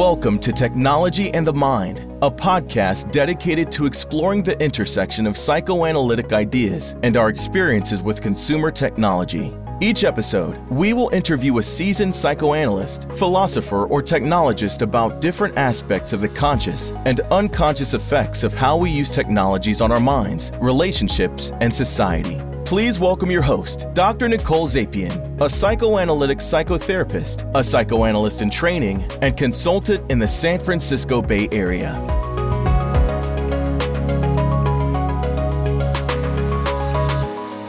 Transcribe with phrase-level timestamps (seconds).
[0.00, 6.32] Welcome to Technology and the Mind, a podcast dedicated to exploring the intersection of psychoanalytic
[6.32, 9.54] ideas and our experiences with consumer technology.
[9.82, 16.22] Each episode, we will interview a seasoned psychoanalyst, philosopher, or technologist about different aspects of
[16.22, 21.74] the conscious and unconscious effects of how we use technologies on our minds, relationships, and
[21.74, 22.40] society.
[22.70, 24.28] Please welcome your host, Dr.
[24.28, 31.20] Nicole Zapien, a psychoanalytic psychotherapist, a psychoanalyst in training, and consultant in the San Francisco
[31.20, 31.92] Bay Area.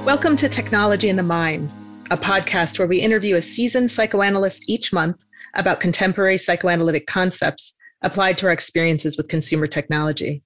[0.05, 1.71] Welcome to Technology in the Mind,
[2.11, 5.17] a podcast where we interview a seasoned psychoanalyst each month
[5.55, 7.73] about contemporary psychoanalytic concepts
[8.03, 10.43] applied to our experiences with consumer technology.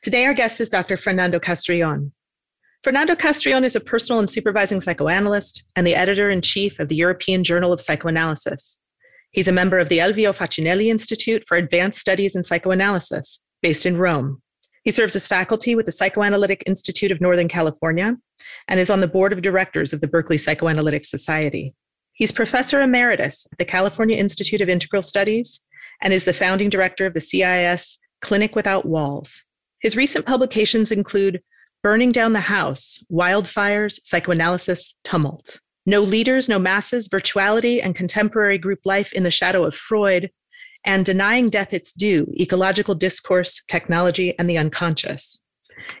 [0.00, 0.96] Today, our guest is Dr.
[0.96, 2.13] Fernando Castrillon.
[2.84, 6.94] Fernando Castrillon is a personal and supervising psychoanalyst and the editor in chief of the
[6.94, 8.78] European Journal of Psychoanalysis.
[9.30, 13.96] He's a member of the Elvio Fachinelli Institute for Advanced Studies in Psychoanalysis, based in
[13.96, 14.42] Rome.
[14.82, 18.18] He serves as faculty with the Psychoanalytic Institute of Northern California
[18.68, 21.74] and is on the board of directors of the Berkeley Psychoanalytic Society.
[22.12, 25.62] He's professor emeritus at the California Institute of Integral Studies
[26.02, 29.40] and is the founding director of the CIIS Clinic Without Walls.
[29.80, 31.40] His recent publications include
[31.84, 35.60] Burning Down the House, Wildfires, Psychoanalysis, Tumult.
[35.84, 40.30] No Leaders, No Masses, Virtuality and Contemporary Group Life in the Shadow of Freud,
[40.86, 45.42] and Denying Death Its Due Ecological Discourse, Technology, and the Unconscious.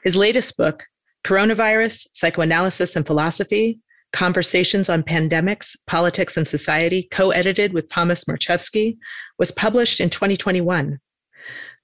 [0.02, 0.84] His latest book,
[1.22, 3.78] Coronavirus, Psychoanalysis and Philosophy
[4.14, 8.96] Conversations on Pandemics, Politics, and Society, co edited with Thomas Marchevsky,
[9.38, 10.98] was published in 2021.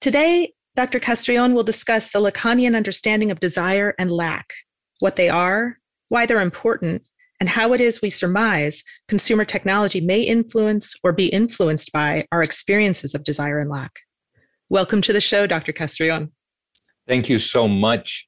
[0.00, 0.98] Today, Dr.
[0.98, 4.52] Castrillon will discuss the Lacanian understanding of desire and lack,
[4.98, 7.02] what they are, why they're important,
[7.38, 12.42] and how it is we surmise consumer technology may influence or be influenced by our
[12.42, 13.92] experiences of desire and lack.
[14.68, 15.72] Welcome to the show, Dr.
[15.72, 16.32] Castrillon.
[17.06, 18.26] Thank you so much.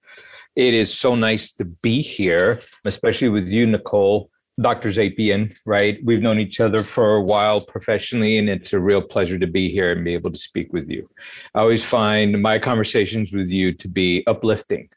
[0.57, 4.89] It is so nice to be here, especially with you, Nicole, Dr.
[4.89, 5.99] Zapien, right?
[6.03, 9.71] We've known each other for a while professionally, and it's a real pleasure to be
[9.71, 11.11] here and be able to speak with you.
[11.55, 14.89] I always find my conversations with you to be uplifting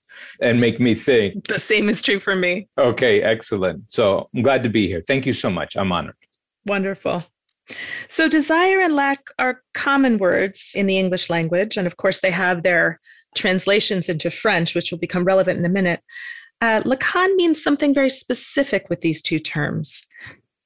[0.42, 1.48] and make me think.
[1.48, 2.70] The same is true for me.
[2.78, 3.92] Okay, excellent.
[3.92, 5.04] So I'm glad to be here.
[5.06, 5.76] Thank you so much.
[5.76, 6.16] I'm honored.
[6.66, 7.26] Wonderful.
[8.08, 11.78] So, desire and lack are common words in the English language.
[11.78, 13.00] And of course, they have their
[13.36, 16.02] translations into French, which will become relevant in a minute,
[16.62, 20.02] uh, Lacan means something very specific with these two terms.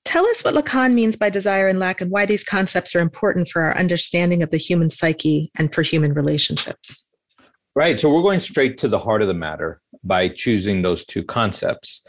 [0.05, 3.47] Tell us what Lacan means by desire and lack and why these concepts are important
[3.47, 7.09] for our understanding of the human psyche and for human relationships.
[7.75, 7.99] Right.
[7.99, 12.03] So we're going straight to the heart of the matter by choosing those two concepts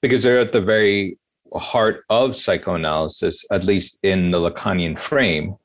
[0.00, 1.18] because they're at the very
[1.54, 5.56] heart of psychoanalysis, at least in the Lacanian frame.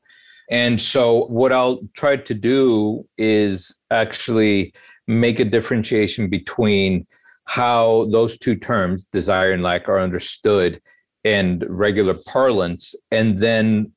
[0.52, 4.74] And so, what I'll try to do is actually
[5.08, 7.06] make a differentiation between
[7.46, 10.80] how those two terms, desire and lack, are understood
[11.24, 13.92] in regular parlance, and then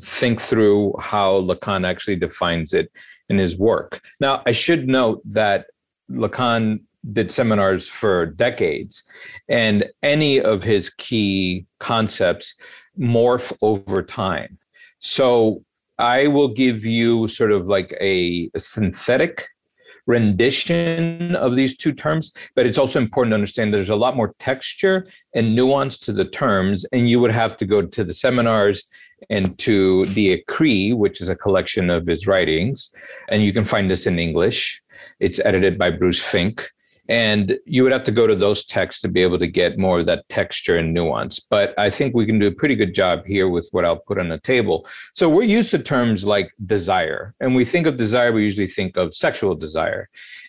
[0.00, 2.90] think through how Lacan actually defines it
[3.28, 4.00] in his work.
[4.20, 5.66] Now, I should note that
[6.10, 6.80] Lacan
[7.12, 9.02] did seminars for decades,
[9.48, 12.54] and any of his key concepts
[12.98, 14.58] morph over time.
[15.00, 15.64] So
[15.98, 19.48] I will give you sort of like a, a synthetic
[20.06, 24.34] rendition of these two terms, but it's also important to understand there's a lot more
[24.38, 28.84] texture and nuance to the terms, and you would have to go to the seminars
[29.30, 32.92] and to the Écrits, which is a collection of his writings,
[33.28, 34.80] and you can find this in English.
[35.18, 36.70] It's edited by Bruce Fink.
[37.08, 40.00] And you would have to go to those texts to be able to get more
[40.00, 41.38] of that texture and nuance.
[41.38, 44.18] But I think we can do a pretty good job here with what I'll put
[44.18, 44.86] on the table.
[45.14, 47.34] So we're used to terms like desire.
[47.40, 50.08] And we think of desire, we usually think of sexual desire.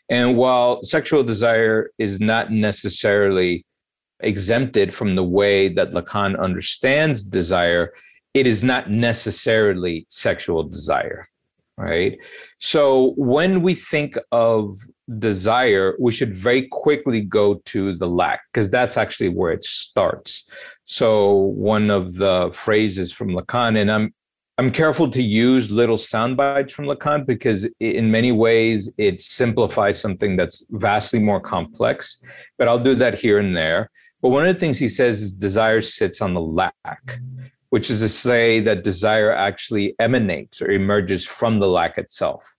[0.09, 3.65] And while sexual desire is not necessarily
[4.21, 7.91] exempted from the way that Lacan understands desire,
[8.33, 11.27] it is not necessarily sexual desire
[11.77, 12.17] right?
[12.57, 14.79] So when we think of
[15.19, 20.45] desire, we should very quickly go to the lack because that's actually where it starts.
[20.85, 24.13] So one of the phrases from Lacan, and I'm
[24.59, 30.01] I'm careful to use little sound bites from Lacan because in many ways it simplifies
[30.01, 32.19] something that's vastly more complex.
[32.57, 33.91] But I'll do that here and there.
[34.19, 37.19] But one of the things he says is desire sits on the lack
[37.69, 42.55] which is to say that desire actually emanates or emerges from the lack itself.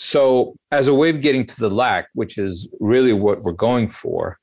[0.00, 3.90] So, as a way of getting to the lack, which is really what we're going
[3.90, 4.38] for,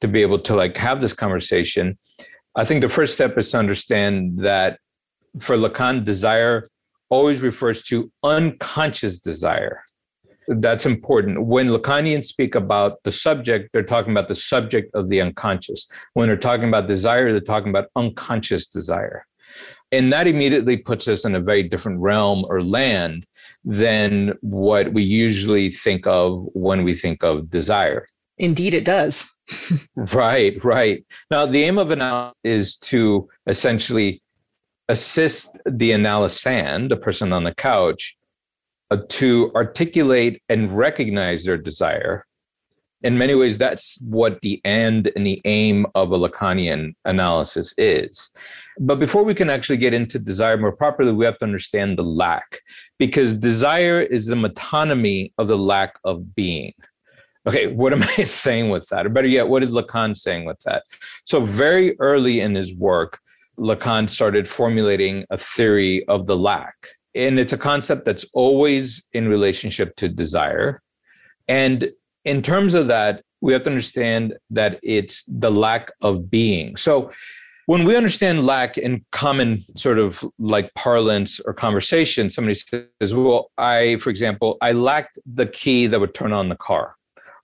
[0.00, 1.98] to be able to like have this conversation,
[2.56, 4.78] I think the first step is to understand that
[5.40, 6.70] for Lacan, desire
[7.10, 9.84] always refers to unconscious desire.
[10.48, 11.44] That's important.
[11.44, 15.86] When Lacanians speak about the subject, they're talking about the subject of the unconscious.
[16.14, 19.26] When they're talking about desire, they're talking about unconscious desire.
[19.94, 23.26] And that immediately puts us in a very different realm or land
[23.64, 28.06] than what we usually think of when we think of desire.
[28.38, 29.24] Indeed, it does.
[29.96, 31.04] right, right.
[31.30, 34.20] Now, the aim of analysis is to essentially
[34.88, 38.16] assist the analysand, the person on the couch,
[38.90, 42.26] uh, to articulate and recognize their desire.
[43.04, 48.30] In many ways, that's what the end and the aim of a Lacanian analysis is.
[48.80, 52.02] But before we can actually get into desire more properly, we have to understand the
[52.02, 52.60] lack,
[52.98, 56.72] because desire is the metonymy of the lack of being.
[57.46, 59.04] Okay, what am I saying with that?
[59.04, 60.84] Or better yet, what is Lacan saying with that?
[61.26, 63.20] So, very early in his work,
[63.58, 66.74] Lacan started formulating a theory of the lack.
[67.14, 70.82] And it's a concept that's always in relationship to desire.
[71.46, 71.90] And
[72.24, 76.76] in terms of that, we have to understand that it's the lack of being.
[76.76, 77.10] So
[77.66, 83.50] when we understand lack in common sort of like parlance or conversation, somebody says, Well,
[83.58, 86.96] I, for example, I lacked the key that would turn on the car,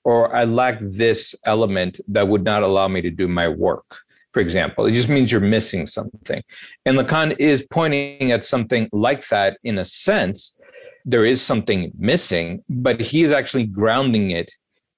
[0.04, 3.84] or I lacked this element that would not allow me to do my work
[4.32, 4.86] for example.
[4.86, 6.42] It just means you're missing something.
[6.86, 10.56] And Lacan is pointing at something like that in a sense.
[11.04, 14.48] There is something missing, but he's actually grounding it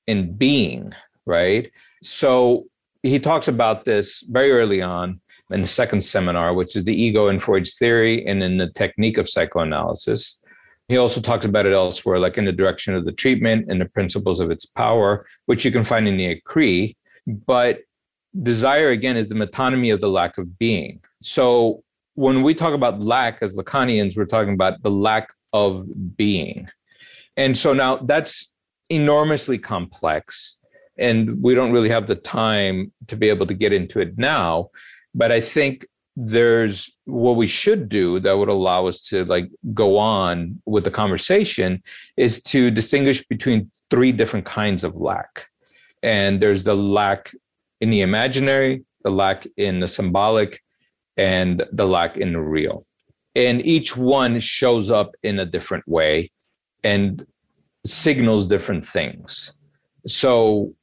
[0.06, 0.92] in being,
[1.26, 1.70] right?
[2.02, 2.66] So
[3.02, 5.20] he talks about this very early on
[5.50, 9.18] in the second seminar, which is the ego in Freud's theory and in the technique
[9.18, 10.40] of psychoanalysis.
[10.88, 13.86] He also talks about it elsewhere, like in the direction of the treatment and the
[13.86, 16.96] principles of its power, which you can find in the Écrits.
[17.46, 17.80] But
[18.42, 21.00] desire again is the metonymy of the lack of being.
[21.22, 21.82] So
[22.14, 26.68] when we talk about lack as Lacanians, we're talking about the lack of being.
[27.36, 28.51] And so now that's
[28.92, 30.58] enormously complex.
[30.98, 34.70] And we don't really have the time to be able to get into it now.
[35.14, 39.96] But I think there's what we should do that would allow us to like go
[39.96, 41.82] on with the conversation
[42.18, 45.46] is to distinguish between three different kinds of lack.
[46.02, 47.32] And there's the lack
[47.80, 50.60] in the imaginary, the lack in the symbolic,
[51.16, 52.84] and the lack in the real.
[53.34, 56.30] And each one shows up in a different way
[56.84, 57.26] and
[57.84, 59.52] signals different things.
[60.06, 60.74] So,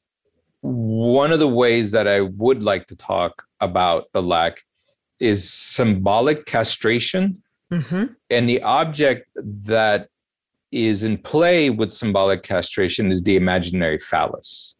[0.61, 4.63] one of the ways that I would like to talk about the lack
[5.19, 7.41] is symbolic castration.
[7.71, 8.05] Mm-hmm.
[8.29, 10.09] And the object that
[10.71, 14.75] is in play with symbolic castration is the imaginary phallus.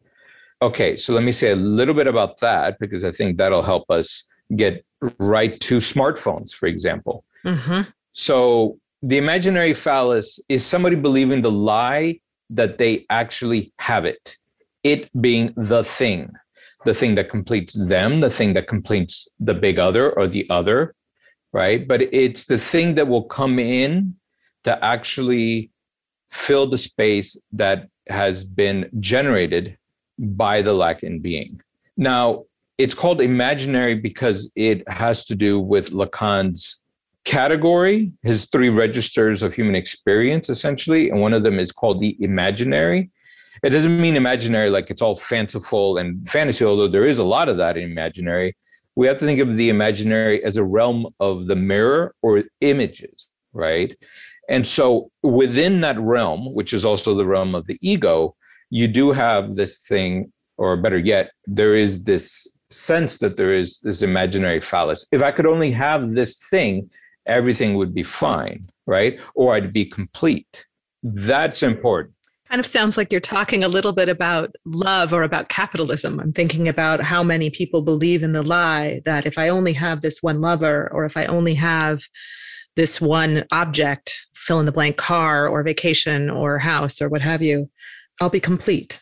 [0.62, 3.90] Okay, so let me say a little bit about that because I think that'll help
[3.90, 4.24] us
[4.56, 4.86] get
[5.20, 7.24] right to smartphones, for example.
[7.46, 7.90] Mm-hmm.
[8.12, 12.20] So, the imaginary phallus is somebody believing the lie
[12.50, 14.36] that they actually have it,
[14.84, 16.32] it being the thing,
[16.86, 20.96] the thing that completes them, the thing that completes the big other or the other,
[21.54, 21.88] right?
[21.88, 24.16] But it's the thing that will come in
[24.64, 25.72] to actually
[26.32, 29.78] fill the space that has been generated
[30.18, 31.62] by the lack in being.
[31.96, 32.44] Now,
[32.78, 36.82] it's called imaginary because it has to do with Lacan's
[37.30, 41.12] category, has three registers of human experience, essentially.
[41.12, 43.12] And one of them is called the imaginary.
[43.62, 47.48] It doesn't mean imaginary like it's all fanciful and fantasy, although there is a lot
[47.48, 48.58] of that in imaginary.
[48.96, 53.30] We have to think of the imaginary as a realm of the mirror or images,
[53.54, 53.96] right?
[54.50, 58.36] And so within that realm, which is also the realm of the ego,
[58.72, 63.80] you do have this thing, or better yet, there is this sense that there is
[63.82, 65.06] this imaginary phallus.
[65.12, 66.90] If I could only have this thing,
[67.26, 69.20] everything would be fine, right?
[69.36, 70.66] Or I'd be complete.
[71.04, 72.16] That's important.
[72.48, 76.20] Kind of sounds like you're talking a little bit about love or about capitalism.
[76.20, 80.02] I'm thinking about how many people believe in the lie that if I only have
[80.02, 82.02] this one lover or if I only have
[82.76, 87.44] this one object, fill in the blank car or vacation or house or what have
[87.44, 87.70] you,
[88.20, 89.00] I'll be complete.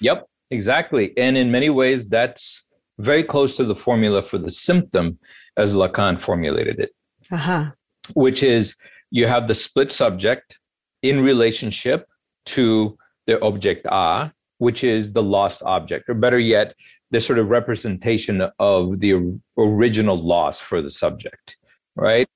[0.00, 1.12] Yep, exactly.
[1.16, 2.66] And in many ways, that's
[2.98, 5.18] very close to the formula for the symptom
[5.56, 6.90] as Lacan formulated it,
[7.32, 7.70] uh-huh.
[8.14, 8.74] which is
[9.10, 10.58] you have the split subject
[11.02, 12.08] in relationship
[12.46, 16.74] to the object A, which is the lost object, or better yet,
[17.10, 21.56] the sort of representation of the original loss for the subject,
[21.96, 22.26] right?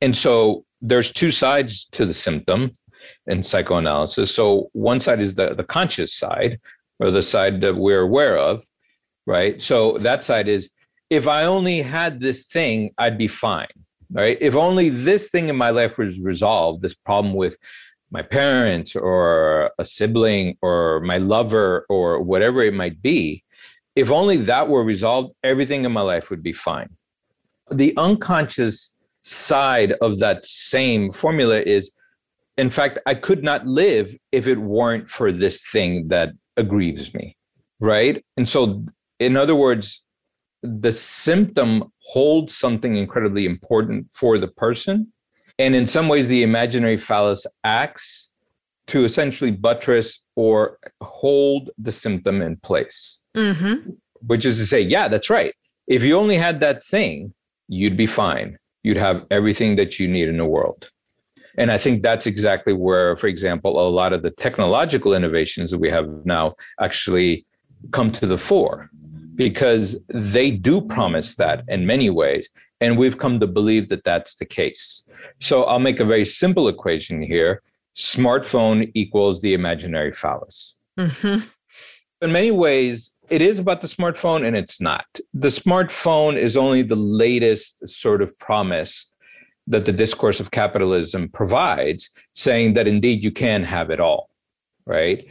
[0.00, 2.76] And so there's two sides to the symptom
[3.26, 4.34] in psychoanalysis.
[4.34, 6.60] So one side is the, the conscious side,
[7.00, 8.62] or the side that we're aware of,
[9.26, 9.60] right?
[9.60, 10.70] So that side is
[11.10, 13.66] if I only had this thing, I'd be fine,
[14.12, 14.38] right?
[14.40, 17.56] If only this thing in my life was resolved, this problem with
[18.10, 23.42] my parents or a sibling or my lover or whatever it might be,
[23.96, 26.88] if only that were resolved, everything in my life would be fine.
[27.70, 31.90] The unconscious side of that same formula is
[32.58, 37.36] in fact, I could not live if it weren't for this thing that aggrieves me.
[37.80, 38.22] Right.
[38.36, 38.84] And so,
[39.18, 40.02] in other words,
[40.62, 45.12] the symptom holds something incredibly important for the person.
[45.58, 48.30] And in some ways, the imaginary phallus acts
[48.88, 53.18] to essentially buttress or hold the symptom in place.
[53.36, 53.90] Mm-hmm.
[54.26, 55.54] Which is to say, yeah, that's right.
[55.88, 57.34] If you only had that thing,
[57.68, 58.58] you'd be fine.
[58.82, 60.88] You'd have everything that you need in the world.
[61.58, 65.78] And I think that's exactly where, for example, a lot of the technological innovations that
[65.78, 67.46] we have now actually
[67.90, 68.88] come to the fore
[69.34, 72.48] because they do promise that in many ways.
[72.80, 75.04] And we've come to believe that that's the case.
[75.40, 77.62] So I'll make a very simple equation here
[77.94, 80.74] smartphone equals the imaginary phallus.
[80.98, 81.46] Mm-hmm.
[82.22, 85.04] In many ways, it is about the smartphone and it's not.
[85.34, 89.06] The smartphone is only the latest sort of promise
[89.66, 94.30] that the discourse of capitalism provides, saying that indeed you can have it all,
[94.86, 95.26] right?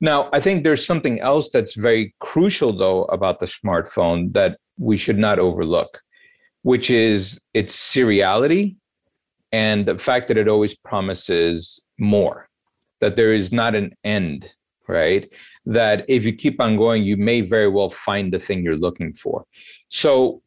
[0.00, 4.98] Now, I think there's something else that's very crucial, though, about the smartphone that we
[4.98, 6.00] should not overlook,
[6.62, 8.76] which is its seriality
[9.52, 12.48] and the fact that it always promises more,
[13.00, 14.52] that there is not an end,
[14.88, 15.30] right?
[15.64, 19.12] That if you keep on going, you may very well find the thing you're looking
[19.14, 19.44] for.
[19.88, 20.42] So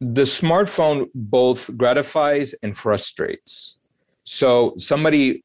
[0.00, 3.78] the smartphone both gratifies and frustrates.
[4.24, 5.44] So somebody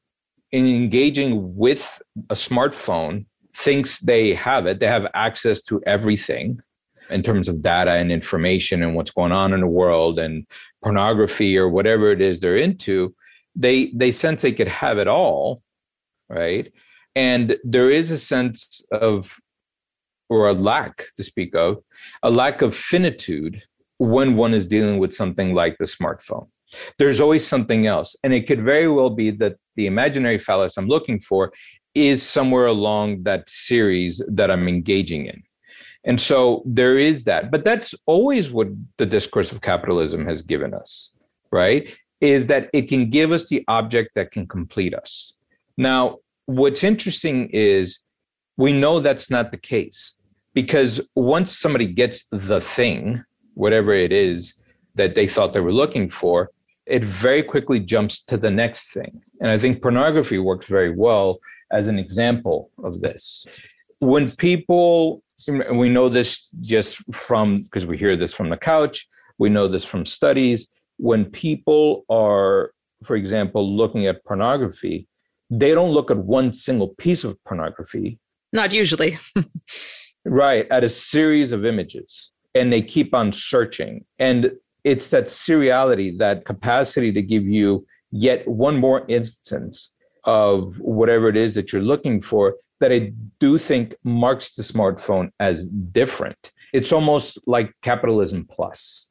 [0.51, 3.25] in engaging with a smartphone
[3.61, 6.59] thinks they have it, they have access to everything
[7.09, 10.45] in terms of data and information and what's going on in the world and
[10.81, 13.13] pornography or whatever it is they're into,
[13.55, 15.61] they they sense they could have it all,
[16.29, 16.71] right?
[17.15, 19.37] And there is a sense of
[20.29, 21.83] or a lack to speak of,
[22.23, 23.61] a lack of finitude
[23.97, 26.47] when one is dealing with something like the smartphone.
[26.97, 28.15] There's always something else.
[28.23, 31.51] And it could very well be that the imaginary phallus I'm looking for
[31.93, 35.43] is somewhere along that series that I'm engaging in.
[36.03, 37.51] And so there is that.
[37.51, 38.67] But that's always what
[38.98, 41.12] the discourse of capitalism has given us,
[41.51, 41.88] right?
[42.21, 45.33] Is that it can give us the object that can complete us.
[45.77, 48.00] Now, what's interesting is
[48.57, 50.13] we know that's not the case
[50.53, 54.53] because once somebody gets the thing, whatever it is
[54.95, 56.50] that they thought they were looking for,
[56.86, 59.21] it very quickly jumps to the next thing.
[59.39, 61.39] And I think pornography works very well
[61.71, 63.45] as an example of this.
[63.99, 69.07] When people, and we know this just from, because we hear this from the couch,
[69.37, 72.71] we know this from studies, when people are,
[73.03, 75.07] for example, looking at pornography,
[75.49, 78.19] they don't look at one single piece of pornography.
[78.53, 79.17] Not usually.
[80.25, 84.05] right, at a series of images and they keep on searching.
[84.19, 84.51] And
[84.83, 89.91] it's that seriality, that capacity to give you yet one more instance
[90.23, 95.29] of whatever it is that you're looking for that I do think marks the smartphone
[95.39, 96.51] as different.
[96.73, 99.07] It's almost like capitalism plus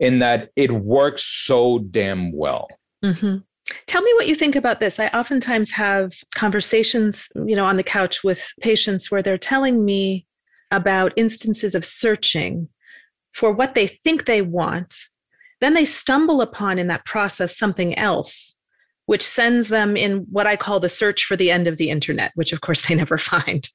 [0.00, 2.68] in that it works so damn well.
[3.04, 3.38] Mm-hmm.
[3.86, 5.00] Tell me what you think about this.
[5.00, 10.26] I oftentimes have conversations, you know, on the couch with patients where they're telling me
[10.70, 12.68] about instances of searching
[13.32, 14.94] for what they think they want.
[15.60, 18.53] Then they stumble upon in that process something else,
[19.06, 22.32] which sends them in what I call the search for the end of the internet,
[22.34, 23.68] which of course they never find.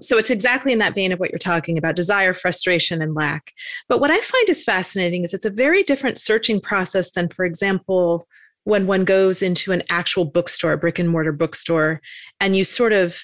[0.00, 3.52] So it's exactly in that vein of what you're talking about desire, frustration, and lack.
[3.88, 7.46] But what I find is fascinating is it's a very different searching process than, for
[7.46, 8.28] example,
[8.64, 12.02] when one goes into an actual bookstore, brick and mortar bookstore,
[12.40, 13.20] and you sort of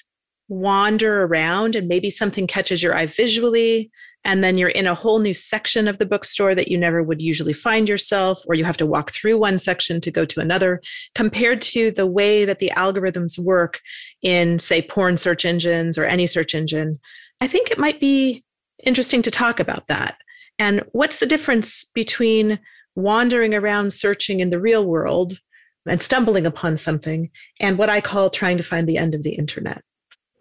[0.47, 3.91] wander around and maybe something catches your eye visually,
[4.25, 7.21] and then you're in a whole new section of the bookstore that you never would
[7.21, 10.81] usually find yourself or you have to walk through one section to go to another
[11.15, 13.79] compared to the way that the algorithms work
[14.21, 16.99] in say porn search engines or any search engine
[17.41, 18.43] i think it might be
[18.83, 20.17] interesting to talk about that.
[20.59, 22.59] And what's the difference between
[22.95, 25.39] wandering around searching in the real world
[25.85, 29.31] and stumbling upon something and what i call trying to find the end of the
[29.31, 29.81] internet?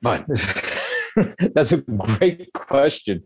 [0.02, 0.26] But
[1.54, 3.24] that's a great question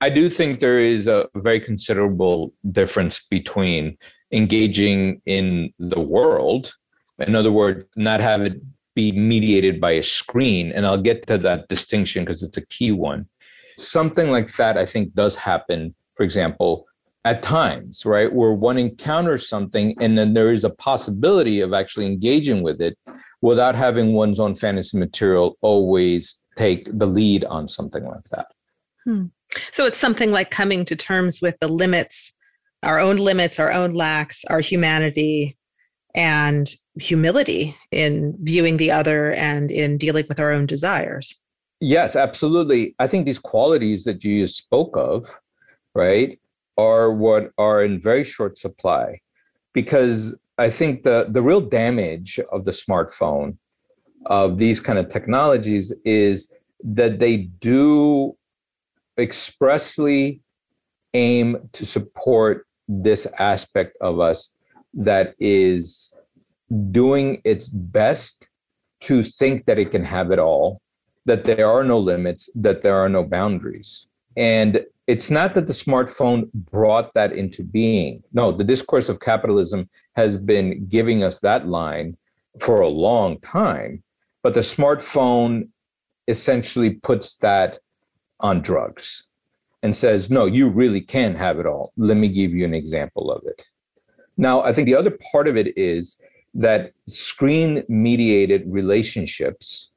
[0.00, 3.96] I do think there is a very considerable difference between
[4.30, 6.74] engaging in the world,
[7.18, 8.60] in other words, not have it
[8.94, 10.72] be mediated by a screen.
[10.72, 13.26] And I'll get to that distinction because it's a key one.
[13.78, 16.86] Something like that, I think, does happen, for example,
[17.24, 18.32] at times, right?
[18.32, 22.98] Where one encounters something and then there is a possibility of actually engaging with it
[23.42, 28.46] without having one's own fantasy material always take the lead on something like that.
[29.04, 29.26] Hmm.
[29.72, 32.32] So it's something like coming to terms with the limits,
[32.82, 35.56] our own limits, our own lacks, our humanity,
[36.14, 41.34] and humility in viewing the other and in dealing with our own desires.
[41.80, 42.94] Yes, absolutely.
[42.98, 45.26] I think these qualities that you spoke of,
[45.94, 46.38] right,
[46.78, 49.20] are what are in very short supply
[49.72, 53.58] because I think the the real damage of the smartphone
[54.26, 56.50] of these kind of technologies is
[56.82, 58.36] that they do
[59.18, 60.40] expressly
[61.14, 64.52] aim to support this aspect of us
[64.94, 66.14] that is
[66.90, 68.48] doing its best
[69.00, 70.80] to think that it can have it all,
[71.24, 74.06] that there are no limits, that there are no boundaries.
[74.36, 78.22] And it's not that the smartphone brought that into being.
[78.32, 82.16] No, the discourse of capitalism has been giving us that line
[82.60, 84.02] for a long time.
[84.42, 85.68] But the smartphone
[86.28, 87.78] essentially puts that
[88.40, 89.26] on drugs
[89.82, 91.92] and says, no, you really can have it all.
[91.96, 93.62] Let me give you an example of it.
[94.36, 96.18] Now, I think the other part of it is
[96.54, 99.92] that screen mediated relationships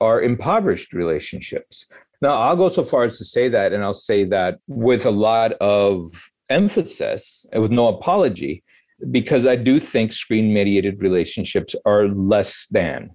[0.00, 1.86] are impoverished relationships.
[2.20, 5.10] Now, I'll go so far as to say that, and I'll say that with a
[5.10, 6.10] lot of
[6.48, 8.62] emphasis and with no apology,
[9.10, 13.10] because I do think screen mediated relationships are less than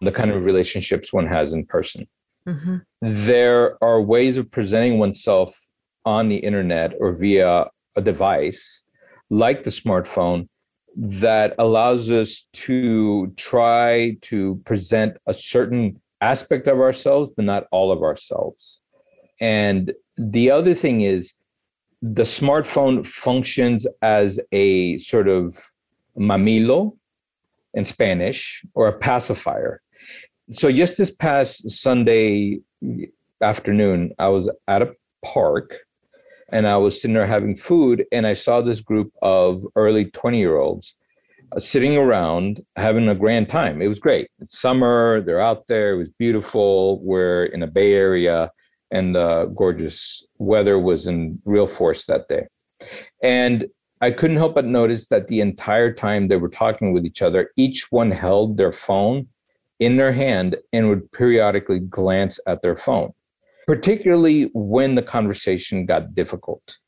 [0.00, 2.06] the kind of relationships one has in person.
[2.46, 2.76] Mm-hmm.
[3.00, 5.56] There are ways of presenting oneself
[6.04, 8.82] on the internet or via a device
[9.30, 10.48] like the smartphone
[10.96, 17.90] that allows us to try to present a certain aspect of ourselves, but not all
[17.92, 18.80] of ourselves.
[19.40, 21.32] And the other thing is,
[22.02, 25.56] the smartphone functions as a sort of
[26.18, 26.96] mamilo
[27.74, 29.81] in Spanish or a pacifier.
[30.54, 32.60] So, just this past Sunday
[33.40, 34.92] afternoon, I was at a
[35.24, 35.74] park
[36.50, 40.38] and I was sitting there having food, and I saw this group of early 20
[40.38, 40.94] year olds
[41.56, 43.80] uh, sitting around having a grand time.
[43.80, 44.28] It was great.
[44.40, 47.02] It's summer, they're out there, it was beautiful.
[47.02, 48.50] We're in a Bay Area,
[48.90, 52.46] and the gorgeous weather was in real force that day.
[53.22, 53.68] And
[54.02, 57.52] I couldn't help but notice that the entire time they were talking with each other,
[57.56, 59.28] each one held their phone
[59.84, 63.12] in their hand and would periodically glance at their phone
[63.66, 66.78] particularly when the conversation got difficult.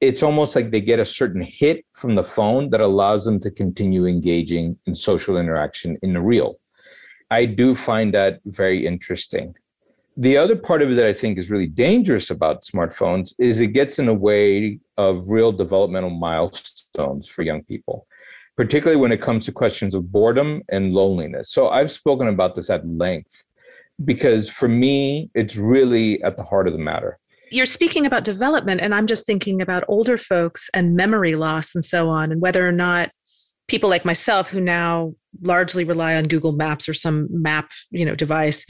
[0.00, 3.50] It's almost like they get a certain hit from the phone that allows them to
[3.50, 6.60] continue engaging in social interaction in the real.
[7.30, 9.54] I do find that very interesting.
[10.16, 13.68] The other part of it that I think is really dangerous about smartphones is it
[13.68, 18.06] gets in the way of real developmental milestones for young people,
[18.58, 21.48] particularly when it comes to questions of boredom and loneliness.
[21.48, 23.44] So I've spoken about this at length
[24.04, 27.20] because for me, it's really at the heart of the matter.
[27.52, 31.84] You're speaking about development, and I'm just thinking about older folks and memory loss and
[31.84, 33.10] so on, and whether or not
[33.68, 38.16] people like myself who now largely rely on Google Maps or some map, you know,
[38.16, 38.66] device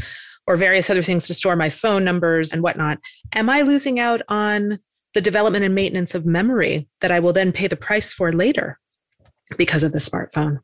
[0.47, 2.99] or various other things to store my phone numbers and whatnot,
[3.35, 4.81] am I losing out on
[5.15, 8.79] the development and maintenance of memory that I will then pay the price for later
[9.57, 10.61] because of the smartphone?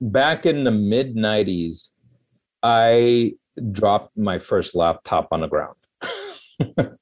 [0.00, 1.90] Back in the mid 90s,
[2.62, 3.34] I
[3.72, 5.76] dropped my first laptop on the ground.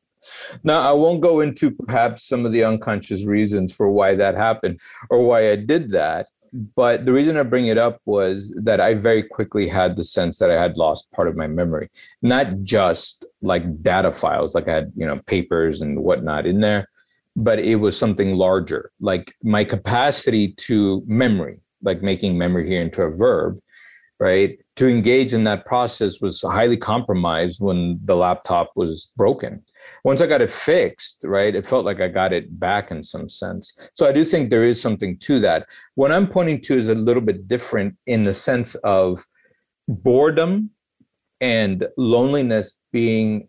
[0.64, 4.80] now, I won't go into perhaps some of the unconscious reasons for why that happened
[5.10, 6.28] or why I did that.
[6.52, 10.38] But the reason I bring it up was that I very quickly had the sense
[10.38, 11.88] that I had lost part of my memory,
[12.20, 16.90] not just like data files, like I had, you know, papers and whatnot in there,
[17.36, 23.02] but it was something larger, like my capacity to memory, like making memory here into
[23.02, 23.58] a verb,
[24.20, 24.58] right?
[24.76, 29.62] to engage in that process was highly compromised when the laptop was broken.
[30.04, 33.28] Once I got it fixed, right, it felt like I got it back in some
[33.28, 33.76] sense.
[33.94, 35.66] So I do think there is something to that.
[35.96, 39.24] What I'm pointing to is a little bit different in the sense of
[39.88, 40.70] boredom
[41.40, 43.48] and loneliness being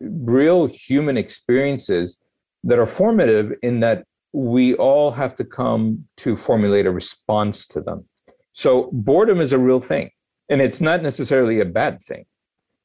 [0.00, 2.18] real human experiences
[2.64, 7.80] that are formative in that we all have to come to formulate a response to
[7.80, 8.04] them.
[8.52, 10.10] So boredom is a real thing
[10.48, 12.24] and it's not necessarily a bad thing.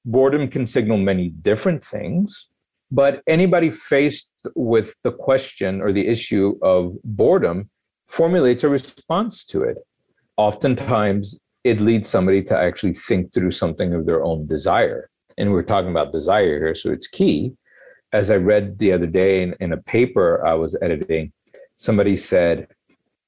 [0.05, 2.47] Boredom can signal many different things,
[2.91, 7.69] but anybody faced with the question or the issue of boredom
[8.07, 9.77] formulates a response to it.
[10.37, 15.09] Oftentimes, it leads somebody to actually think through something of their own desire.
[15.37, 17.53] And we're talking about desire here, so it's key.
[18.13, 21.33] As I read the other day in, in a paper I was editing,
[21.75, 22.67] somebody said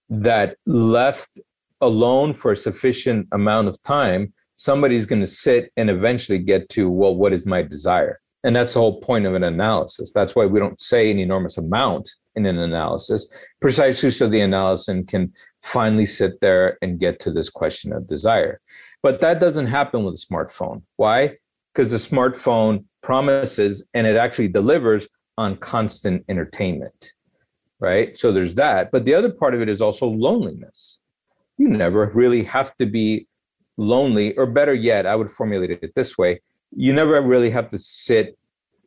[0.10, 1.40] that left
[1.82, 6.90] alone for a sufficient amount of time, somebody's going to sit and eventually get to,
[6.90, 8.20] well, what is my desire?
[8.44, 10.12] And that's the whole point of an analysis.
[10.14, 13.28] That's why we don't say an enormous amount in an analysis,
[13.60, 18.62] precisely so the analysis can finally sit there and get to this question of desire.
[19.04, 20.84] But that doesn't happen with a smartphone.
[20.96, 21.38] Why?
[21.78, 27.14] Because the smartphone promises and it actually delivers on constant entertainment,
[27.80, 28.18] right?
[28.18, 28.90] So there's that.
[28.92, 30.98] But the other part of it is also loneliness.
[31.60, 33.28] You never really have to be
[33.78, 36.42] lonely, or better yet, I would formulate it this way
[36.76, 38.38] you never really have to sit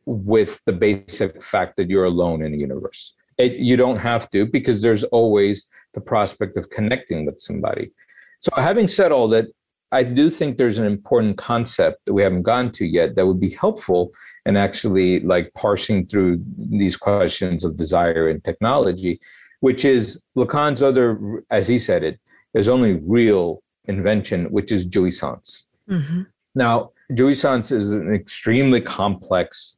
[0.05, 3.13] with the basic fact that you're alone in the universe.
[3.37, 7.91] It, you don't have to because there's always the prospect of connecting with somebody.
[8.39, 9.47] So, having said all that,
[9.91, 13.39] I do think there's an important concept that we haven't gone to yet that would
[13.39, 14.11] be helpful
[14.45, 19.19] in actually like parsing through these questions of desire and technology,
[19.59, 22.19] which is Lacan's other, as he said it,
[22.53, 25.63] his only real invention, which is jouissance.
[25.89, 26.21] Mm-hmm.
[26.55, 29.77] Now, jouissance is an extremely complex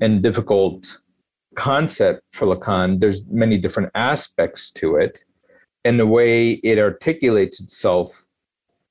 [0.00, 0.98] and difficult
[1.54, 3.00] concept for Lacan.
[3.00, 5.24] There's many different aspects to it,
[5.84, 8.26] and the way it articulates itself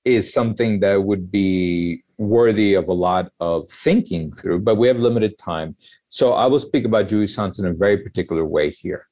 [0.06, 4.60] is something that would be worthy of a lot of thinking through.
[4.60, 5.76] But we have limited time,
[6.10, 9.08] so I will speak about jouissance in a very particular way here.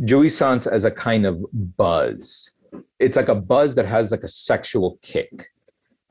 [0.00, 2.50] Jouissance as a kind of buzz.
[2.98, 5.48] It's like a buzz that has like a sexual kick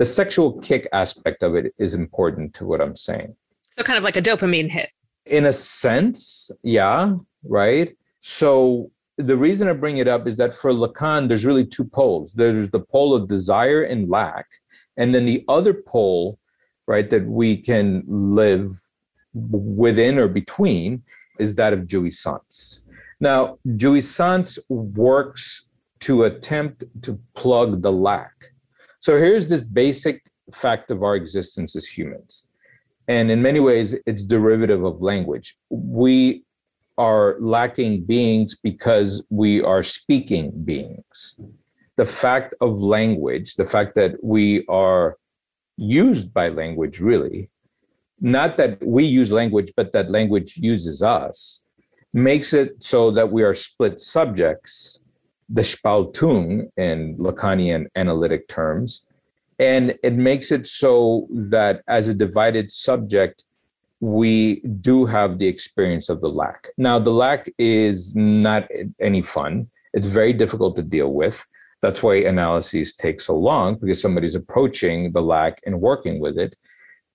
[0.02, 3.36] the sexual kick aspect of it is important to what I'm saying.
[3.78, 4.90] So kind of like a dopamine hit.
[5.28, 7.96] In a sense, yeah, right?
[8.20, 8.90] So
[9.28, 12.34] the reason I bring it up is that for Lacan, there's really two poles.
[12.34, 14.48] There's the pole of desire and lack,
[14.98, 16.40] and then the other pole,
[16.88, 18.80] right, that we can live
[19.34, 21.04] within or between
[21.40, 22.82] is that of jouissance.
[23.20, 25.68] Now, jouissance works
[26.02, 28.34] to attempt to plug the lack.
[29.00, 32.46] So here's this basic fact of our existence as humans.
[33.08, 35.58] And in many ways, it's derivative of language.
[35.70, 36.44] We
[36.97, 41.36] are lacking beings because we are speaking beings.
[41.97, 45.17] The fact of language, the fact that we are
[45.77, 47.49] used by language, really,
[48.19, 51.63] not that we use language, but that language uses us,
[52.13, 54.99] makes it so that we are split subjects
[55.51, 59.06] the Spaltung in Lacanian analytic terms.
[59.60, 63.43] And it makes it so that as a divided subject,
[64.02, 66.70] we do have the experience of the lack.
[66.78, 68.68] Now, the lack is not
[69.00, 69.70] any fun.
[69.94, 71.46] It's very difficult to deal with.
[71.82, 76.56] That's why analyses take so long because somebody's approaching the lack and working with it.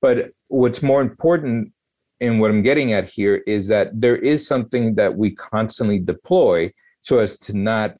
[0.01, 1.72] But what's more important
[2.20, 6.72] and what I'm getting at here is that there is something that we constantly deploy
[7.01, 7.96] so as to not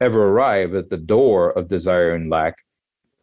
[0.00, 2.54] ever arrive at the door of desire and lack.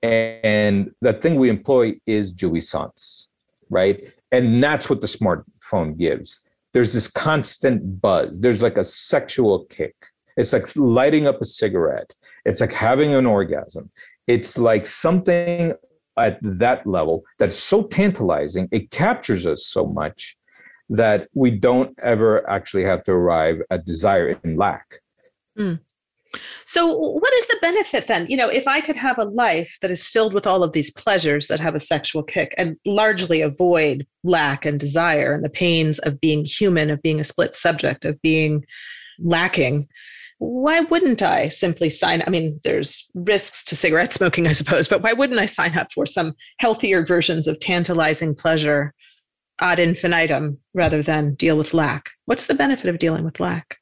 [0.02, 3.28] And the thing we employ is jouissance,
[3.70, 4.12] right?
[4.34, 6.42] And that's what the smartphone gives.
[6.74, 8.40] There's this constant buzz.
[8.42, 9.96] There's like a sexual kick.
[10.38, 12.14] It's like lighting up a cigarette.
[12.44, 13.92] It's like having an orgasm.
[14.28, 15.74] It's like something
[16.18, 18.68] at that level that's so tantalizing.
[18.72, 20.36] It captures us so much
[20.90, 25.00] that we don't ever actually have to arrive at desire and lack.
[25.58, 25.80] Mm.
[26.66, 28.26] So, what is the benefit then?
[28.28, 30.92] You know, if I could have a life that is filled with all of these
[30.92, 36.00] pleasures that have a sexual kick and largely avoid lack and desire and the pains
[36.00, 38.66] of being human, of being a split subject, of being
[39.20, 39.88] lacking,
[40.40, 42.24] why wouldn't I simply sign?
[42.26, 45.92] I mean, there's risks to cigarette smoking, I suppose, but why wouldn't I sign up
[45.92, 48.94] for some healthier versions of tantalizing pleasure
[49.62, 52.10] ad infinitum rather than deal with lack?
[52.26, 53.78] What's the benefit of dealing with lack?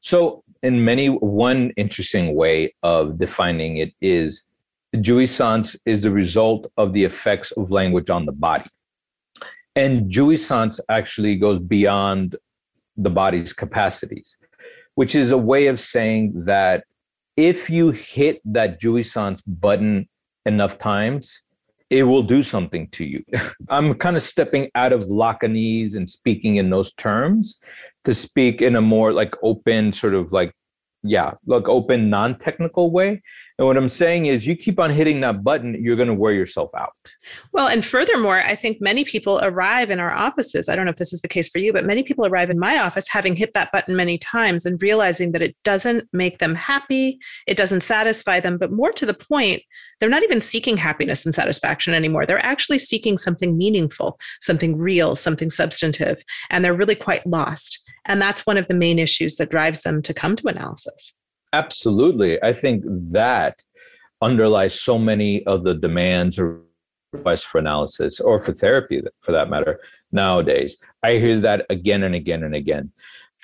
[0.00, 4.44] So, in many one interesting way of defining it is
[4.96, 8.70] jouissance is the result of the effects of language on the body
[9.74, 12.36] and jouissance actually goes beyond
[12.96, 14.36] the body's capacities
[14.94, 16.84] which is a way of saying that
[17.36, 20.06] if you hit that jouissance button
[20.44, 21.42] enough times
[21.92, 23.22] it will do something to you.
[23.68, 27.60] I'm kind of stepping out of Lacanese and speaking in those terms
[28.04, 30.52] to speak in a more like open sort of like
[31.02, 33.22] yeah like open non-technical way
[33.58, 36.32] And what I'm saying is, you keep on hitting that button, you're going to wear
[36.32, 36.92] yourself out.
[37.52, 40.68] Well, and furthermore, I think many people arrive in our offices.
[40.68, 42.58] I don't know if this is the case for you, but many people arrive in
[42.58, 46.54] my office having hit that button many times and realizing that it doesn't make them
[46.54, 48.58] happy, it doesn't satisfy them.
[48.58, 49.62] But more to the point,
[50.00, 52.26] they're not even seeking happiness and satisfaction anymore.
[52.26, 56.22] They're actually seeking something meaningful, something real, something substantive.
[56.50, 57.80] And they're really quite lost.
[58.06, 61.14] And that's one of the main issues that drives them to come to analysis.
[61.52, 62.42] Absolutely.
[62.42, 63.62] I think that
[64.20, 66.60] underlies so many of the demands or
[67.12, 69.80] requests for analysis or for therapy for that matter
[70.12, 70.76] nowadays.
[71.02, 72.90] I hear that again and again and again.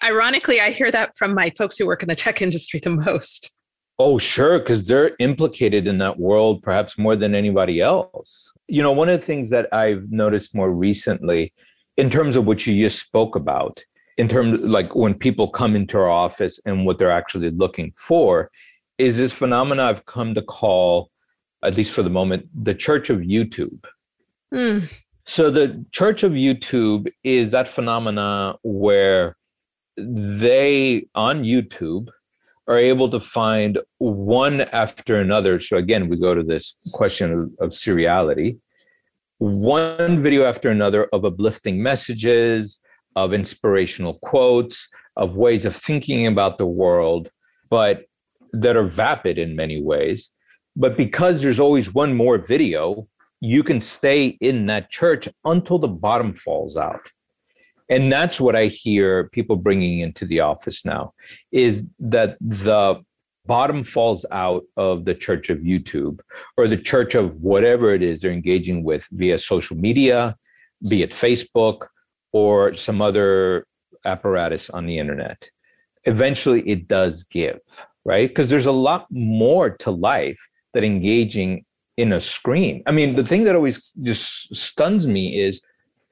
[0.03, 3.55] Ironically, I hear that from my folks who work in the tech industry the most.
[3.99, 8.53] Oh, sure, because they're implicated in that world perhaps more than anybody else.
[8.69, 11.53] You know, one of the things that I've noticed more recently,
[11.97, 13.83] in terms of what you just spoke about,
[14.19, 18.51] in terms like when people come into our office and what they're actually looking for
[18.99, 21.11] is this phenomena I've come to call,
[21.63, 23.85] at least for the moment, the church of YouTube.
[24.53, 24.91] Mm.
[25.25, 29.37] So the church of YouTube is that phenomena where
[29.97, 32.09] they on YouTube
[32.67, 35.61] are able to find one after another.
[35.61, 38.59] So again, we go to this question of, of seriality,
[39.39, 42.81] one video after another of uplifting messages,
[43.25, 47.31] of inspirational quotes, of ways of thinking about the world,
[47.71, 48.05] but
[48.53, 50.31] that are vapid in many ways.
[50.77, 53.09] But because there's always one more video,
[53.41, 57.09] you can stay in that church until the bottom falls out.
[57.91, 61.15] And that's what I hear people bringing into the office now
[61.53, 63.03] is that the
[63.47, 66.21] bottom falls out of the church of YouTube
[66.57, 70.37] or the church of whatever it is they're engaging with via social media,
[70.89, 71.87] be it Facebook,
[72.33, 73.67] or some other
[74.05, 75.51] apparatus on the internet,
[76.05, 77.61] eventually it does give,
[78.05, 78.29] right?
[78.29, 80.39] Because there's a lot more to life
[80.75, 81.65] than engaging
[81.97, 82.83] in a screen.
[82.87, 85.61] I mean, the thing that always just stuns me is,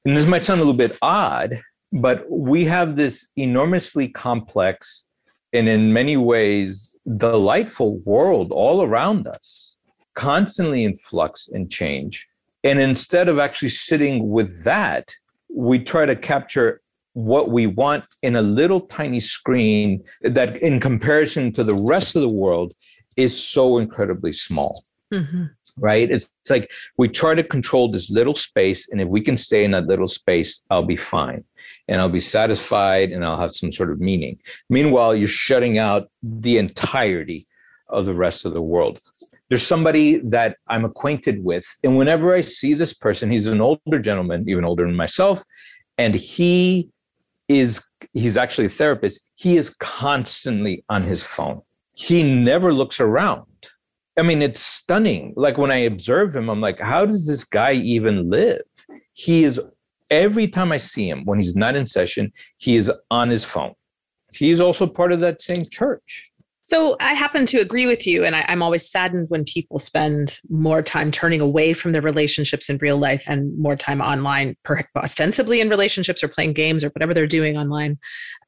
[0.04, 1.60] and this might sound a little bit odd,
[1.92, 5.04] but we have this enormously complex
[5.52, 9.76] and in many ways delightful world all around us,
[10.14, 12.26] constantly in flux and change.
[12.64, 15.14] And instead of actually sitting with that
[15.56, 16.80] we try to capture
[17.14, 22.20] what we want in a little tiny screen that in comparison to the rest of
[22.20, 22.74] the world
[23.16, 25.44] is so incredibly small mm-hmm.
[25.78, 26.10] right?
[26.10, 29.64] It's, it's like we try to control this little space and if we can stay
[29.64, 31.42] in that little space i'll be fine
[31.88, 34.38] and i'll be satisfied and i'll have some sort of meaning.
[34.68, 37.46] Meanwhile you're shutting out the entirety
[37.88, 38.98] of the rest of the world
[39.48, 41.64] there's somebody that I'm acquainted with.
[41.84, 45.42] And whenever I see this person, he's an older gentleman, even older than myself,
[45.98, 46.90] and he
[47.48, 47.80] is
[48.12, 49.20] he's actually a therapist.
[49.36, 51.60] He is constantly on his phone.
[51.94, 53.46] He never looks around.
[54.18, 55.34] I mean, it's stunning.
[55.36, 58.62] Like when I observe him, I'm like, how does this guy even live?
[59.12, 59.60] He is
[60.10, 63.74] every time I see him when he's not in session, he is on his phone.
[64.32, 66.32] He's also part of that same church.
[66.66, 68.24] So I happen to agree with you.
[68.24, 72.68] And I, am always saddened when people spend more time turning away from their relationships
[72.68, 74.56] in real life and more time online,
[74.96, 77.98] ostensibly in relationships or playing games or whatever they're doing online.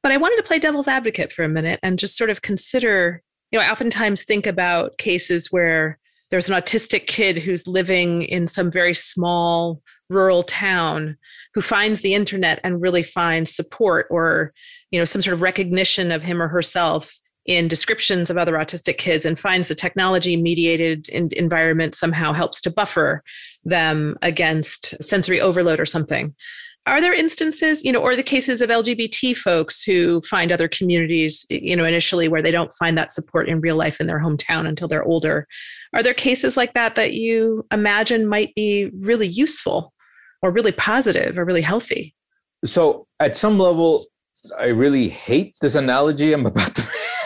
[0.03, 3.23] But I wanted to play devil's advocate for a minute and just sort of consider,
[3.51, 5.97] you know, I oftentimes think about cases where
[6.29, 11.17] there's an autistic kid who's living in some very small rural town
[11.53, 14.53] who finds the internet and really finds support or
[14.91, 18.99] you know some sort of recognition of him or herself in descriptions of other autistic
[18.99, 23.23] kids and finds the technology mediated environment somehow helps to buffer
[23.65, 26.35] them against sensory overload or something.
[26.85, 31.45] Are there instances you know or the cases of lgbt folks who find other communities
[31.49, 34.67] you know initially where they don't find that support in real life in their hometown
[34.67, 35.47] until they're older?
[35.95, 39.91] Are there cases like that that you imagine might be really useful
[40.43, 42.13] or really positive or really healthy?
[42.63, 44.05] So at some level
[44.57, 46.81] i really hate this analogy i'm about to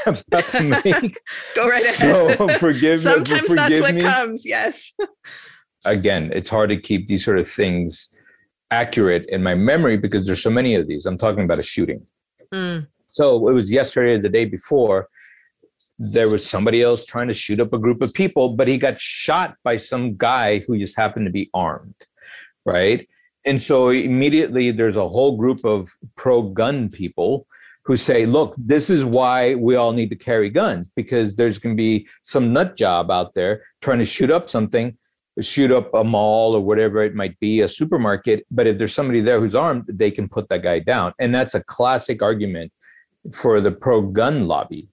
[0.05, 1.19] about to make.
[1.55, 2.37] Go right ahead.
[2.37, 4.01] So forgive Sometimes forgive that's what me.
[4.01, 4.45] comes.
[4.45, 4.91] Yes.
[5.85, 8.09] Again, it's hard to keep these sort of things
[8.71, 11.05] accurate in my memory because there's so many of these.
[11.05, 12.05] I'm talking about a shooting.
[12.53, 12.87] Mm.
[13.09, 15.07] So it was yesterday or the day before.
[15.99, 18.99] There was somebody else trying to shoot up a group of people, but he got
[18.99, 21.95] shot by some guy who just happened to be armed,
[22.65, 23.07] right?
[23.45, 27.45] And so immediately there's a whole group of pro gun people
[27.85, 31.75] who say, look, this is why we all need to carry guns because there's going
[31.75, 34.97] to be some nut job out there trying to shoot up something,
[35.41, 38.45] shoot up a mall or whatever it might be, a supermarket.
[38.49, 41.13] But if there's somebody there who's armed, they can put that guy down.
[41.19, 42.71] And that's a classic argument
[43.33, 44.89] for the pro gun lobby.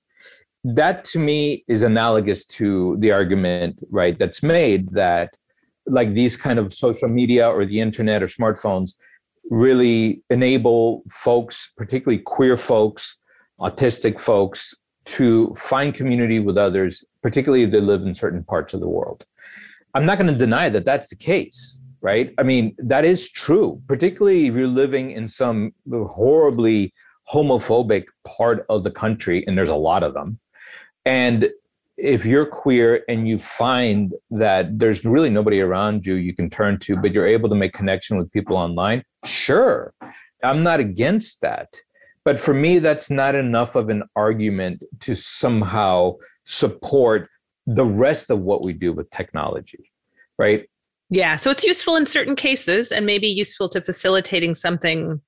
[0.65, 5.37] that to me is analogous to the argument, right, that's made that
[5.87, 8.93] like these kind of social media or the internet or smartphones
[9.51, 13.17] really enable folks, particularly queer folks,
[13.61, 18.81] autistic folks, to find community with others, particularly if they live in certain parts of
[18.81, 19.25] the world.
[19.95, 22.33] I'm not going to deny that that's the case, right?
[22.39, 26.95] I mean, that is true, particularly if you're living in some horribly
[27.33, 30.39] homophobic part of the country, and there's a lot of them.
[31.05, 31.51] And
[32.01, 36.79] if you're queer and you find that there's really nobody around you you can turn
[36.79, 39.93] to, but you're able to make connection with people online, sure,
[40.43, 41.69] I'm not against that.
[42.25, 47.29] But for me, that's not enough of an argument to somehow support
[47.67, 49.91] the rest of what we do with technology,
[50.39, 50.69] right?
[51.11, 51.37] Yeah.
[51.37, 55.21] So it's useful in certain cases and maybe useful to facilitating something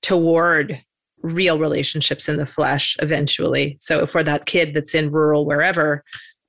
[0.00, 0.82] toward
[1.22, 3.76] real relationships in the flesh eventually.
[3.80, 6.04] So for that kid that's in rural wherever,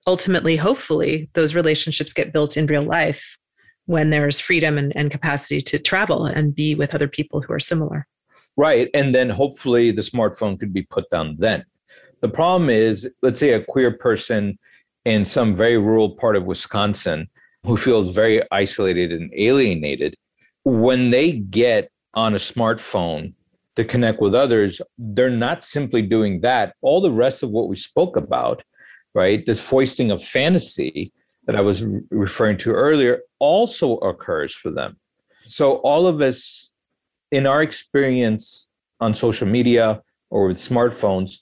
[0.07, 3.37] ultimately, hopefully, those relationships get built in real life
[3.85, 7.59] when there's freedom and, and capacity to travel and be with other people who are
[7.59, 8.07] similar.
[8.55, 8.89] Right.
[8.93, 11.63] And then hopefully the smartphone could be put down then.
[12.21, 14.59] The problem is, let's say a queer person
[15.05, 17.27] in some very rural part of Wisconsin
[17.65, 20.15] who feels very isolated and alienated,
[20.65, 23.33] when they get on a smartphone
[23.79, 26.75] to connect with others, they're not simply doing that.
[26.81, 28.61] All the rest of what we spoke about,
[29.13, 31.13] right, this foisting of fantasy
[31.45, 34.97] that I was referring to earlier, also occurs for them.
[35.45, 36.71] So, all of us,
[37.31, 38.67] in our experience
[38.99, 41.37] on social media or with smartphones,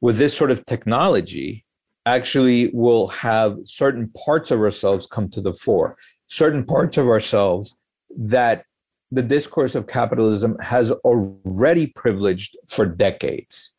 [0.00, 1.64] with this sort of technology,
[2.06, 5.96] actually will have certain parts of ourselves come to the fore,
[6.28, 7.74] certain parts of ourselves
[8.16, 8.66] that
[9.12, 13.72] the discourse of capitalism has already privileged for decades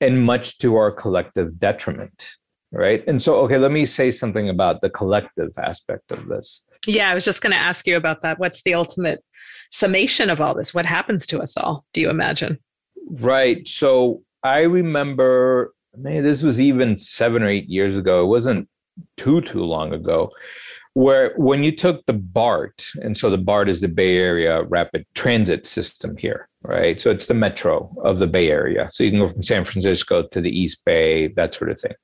[0.00, 2.36] and much to our collective detriment
[2.74, 3.04] right?
[3.06, 6.64] And so okay let me say something about the collective aspect of this.
[6.86, 8.38] Yeah i was just going to ask you about that.
[8.38, 9.24] What's the ultimate
[9.70, 10.74] summation of all this?
[10.74, 12.58] What happens to us all do you imagine?
[13.08, 18.24] Right so i remember man this was even seven or eight years ago.
[18.24, 18.68] It wasn't
[19.16, 20.30] too too long ago
[20.94, 25.04] where when you took the BART, and so the BART is the Bay Area Rapid
[25.14, 27.00] Transit System here, right?
[27.00, 28.88] So it's the metro of the Bay Area.
[28.92, 31.94] So you can go from San Francisco to the East Bay, that sort of thing.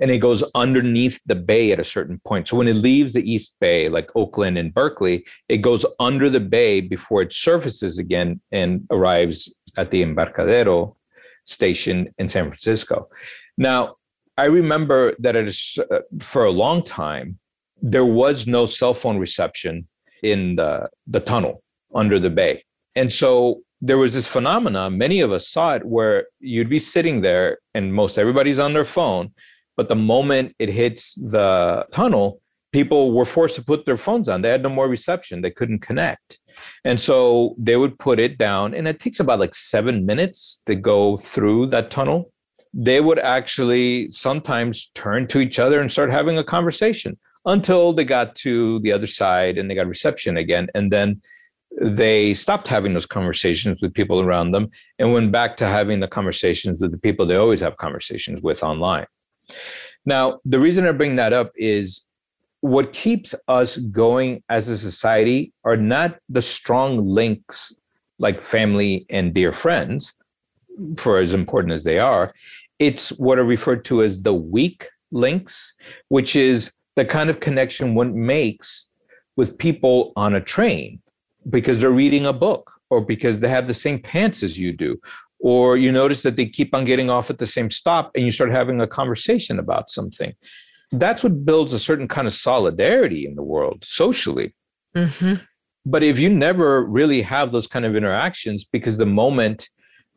[0.00, 2.48] And it goes underneath the bay at a certain point.
[2.48, 6.40] So when it leaves the East Bay, like Oakland and Berkeley, it goes under the
[6.40, 10.96] bay before it surfaces again and arrives at the Embarcadero
[11.44, 13.08] station in San Francisco.
[13.56, 13.94] Now,
[14.36, 17.38] I remember that it is, uh, for a long time,
[17.82, 19.86] there was no cell phone reception
[20.22, 21.62] in the, the tunnel
[21.94, 22.64] under the bay.
[22.94, 27.20] And so there was this phenomenon, many of us saw it, where you'd be sitting
[27.20, 29.32] there and most everybody's on their phone.
[29.76, 32.40] But the moment it hits the tunnel,
[32.72, 34.40] people were forced to put their phones on.
[34.40, 36.38] They had no more reception, they couldn't connect.
[36.84, 40.74] And so they would put it down, and it takes about like seven minutes to
[40.74, 42.32] go through that tunnel.
[42.72, 48.04] They would actually sometimes turn to each other and start having a conversation until they
[48.04, 50.68] got to the other side and they got reception again.
[50.74, 51.22] And then
[51.80, 56.08] they stopped having those conversations with people around them and went back to having the
[56.08, 59.06] conversations with the people they always have conversations with online.
[60.04, 62.02] Now, the reason I bring that up is
[62.60, 67.72] what keeps us going as a society are not the strong links
[68.18, 70.14] like family and dear friends,
[70.96, 72.34] for as important as they are.
[72.78, 75.72] It's what are referred to as the weak links,
[76.08, 78.88] which is the kind of connection one makes
[79.36, 81.00] with people on a train
[81.50, 84.98] because they're reading a book or because they have the same pants as you do.
[85.38, 88.30] Or you notice that they keep on getting off at the same stop and you
[88.30, 90.32] start having a conversation about something.
[90.92, 94.54] That's what builds a certain kind of solidarity in the world socially.
[94.96, 95.34] Mm-hmm.
[95.84, 99.68] but if you never really have those kind of interactions because the moment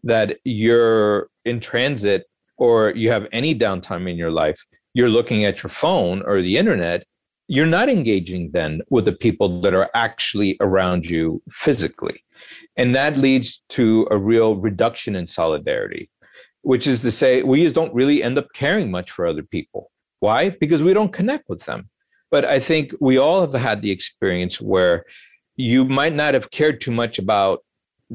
[0.06, 2.24] that you're in transit
[2.58, 6.58] or you have any downtime in your life you're looking at your phone or the
[6.58, 7.06] internet,
[7.48, 12.24] you're not engaging then with the people that are actually around you physically.
[12.78, 16.10] And that leads to a real reduction in solidarity,
[16.62, 19.92] which is to say, we just don't really end up caring much for other people.
[20.20, 20.50] Why?
[20.50, 21.90] Because we don't connect with them.
[22.32, 25.06] But I think we all have had the experience where
[25.56, 27.64] you might not have cared too much about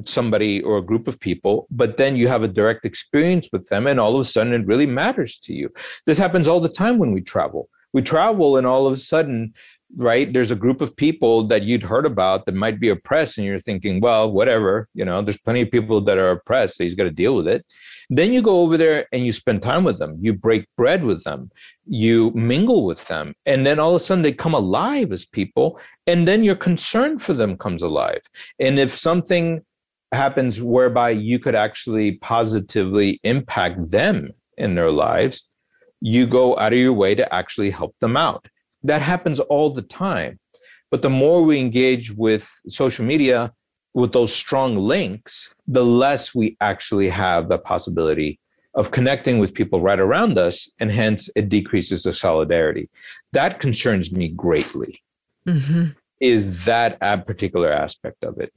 [0.05, 3.86] somebody or a group of people, but then you have a direct experience with them,
[3.86, 5.70] and all of a sudden it really matters to you.
[6.07, 7.68] This happens all the time when we travel.
[7.92, 9.55] We travel, and all of a sudden
[9.97, 10.32] right?
[10.32, 13.61] There's a group of people that you'd heard about that might be oppressed, and you're
[13.61, 16.76] thinking, well, whatever, you know, there's plenty of people that are oppressed.
[16.76, 17.64] So he's got to deal with it.
[18.11, 20.18] Then you go over there and you spend time with them.
[20.20, 21.51] You break bread with them.
[21.86, 23.34] You mingle with them.
[23.47, 25.80] And then all of a sudden they come alive as people.
[26.07, 28.20] And then your concern for them comes alive.
[28.59, 29.64] And if something
[30.12, 35.48] happens whereby you could actually positively impact them in their lives,
[36.00, 38.46] you go out of your way to actually help them out.
[38.82, 40.38] That happens all the time.
[40.90, 43.52] But the more we engage with social media,
[43.94, 48.38] with those strong links, the less we actually have the possibility
[48.74, 52.90] of connecting with people right around us, and hence it decreases the solidarity.
[53.32, 55.00] That concerns me greatly.
[55.46, 55.90] Mm-hmm.
[56.20, 58.52] Is that a particular aspect of it?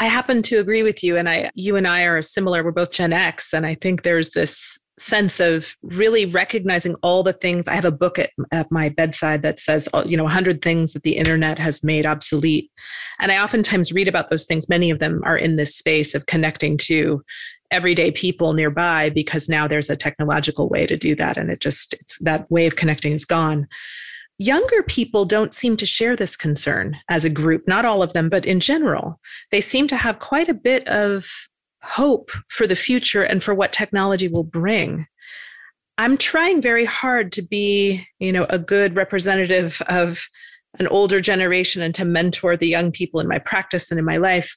[0.00, 2.62] I happen to agree with you, and I, you and I are similar.
[2.62, 7.32] We're both Gen X, and I think there's this sense of really recognizing all the
[7.32, 7.68] things.
[7.68, 10.92] I have a book at, at my bedside that says, uh, you know, 100 things
[10.92, 12.70] that the internet has made obsolete.
[13.20, 14.68] And I oftentimes read about those things.
[14.68, 17.22] Many of them are in this space of connecting to
[17.70, 21.36] everyday people nearby because now there's a technological way to do that.
[21.36, 23.68] And it just, it's that way of connecting is gone.
[24.40, 28.28] Younger people don't seem to share this concern as a group, not all of them,
[28.28, 29.20] but in general.
[29.50, 31.26] They seem to have quite a bit of
[31.82, 35.06] hope for the future and for what technology will bring.
[35.96, 40.22] I'm trying very hard to be, you know, a good representative of
[40.78, 44.18] an older generation and to mentor the young people in my practice and in my
[44.18, 44.56] life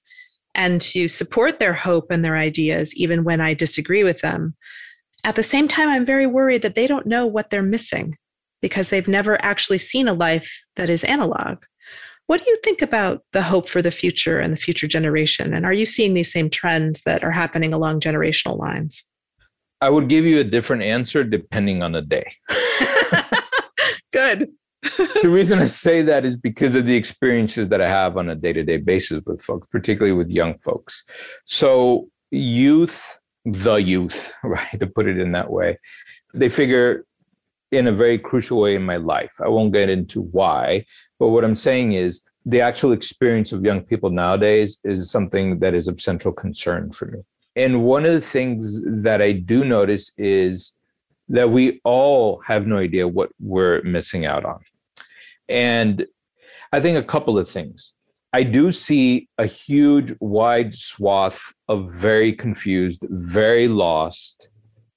[0.53, 4.55] and to support their hope and their ideas even when I disagree with them.
[5.23, 8.17] At the same time, I'm very worried that they don't know what they're missing
[8.61, 11.63] because they've never actually seen a life that is analog.
[12.27, 15.53] What do you think about the hope for the future and the future generation?
[15.53, 19.03] And are you seeing these same trends that are happening along generational lines?
[19.81, 22.31] I would give you a different answer depending on the day.
[24.13, 24.49] Good.
[24.97, 28.35] the reason I say that is because of the experiences that I have on a
[28.35, 31.03] day to day basis with folks, particularly with young folks.
[31.45, 35.77] So, youth, the youth, right, to put it in that way,
[36.33, 37.05] they figure
[37.71, 39.33] in a very crucial way in my life.
[39.43, 40.85] I won't get into why,
[41.19, 45.73] but what I'm saying is the actual experience of young people nowadays is something that
[45.73, 47.19] is of central concern for me.
[47.55, 50.73] And one of the things that I do notice is
[51.29, 54.59] that we all have no idea what we're missing out on.
[55.47, 56.05] And
[56.71, 57.93] I think a couple of things.
[58.33, 64.49] I do see a huge, wide swath of very confused, very lost,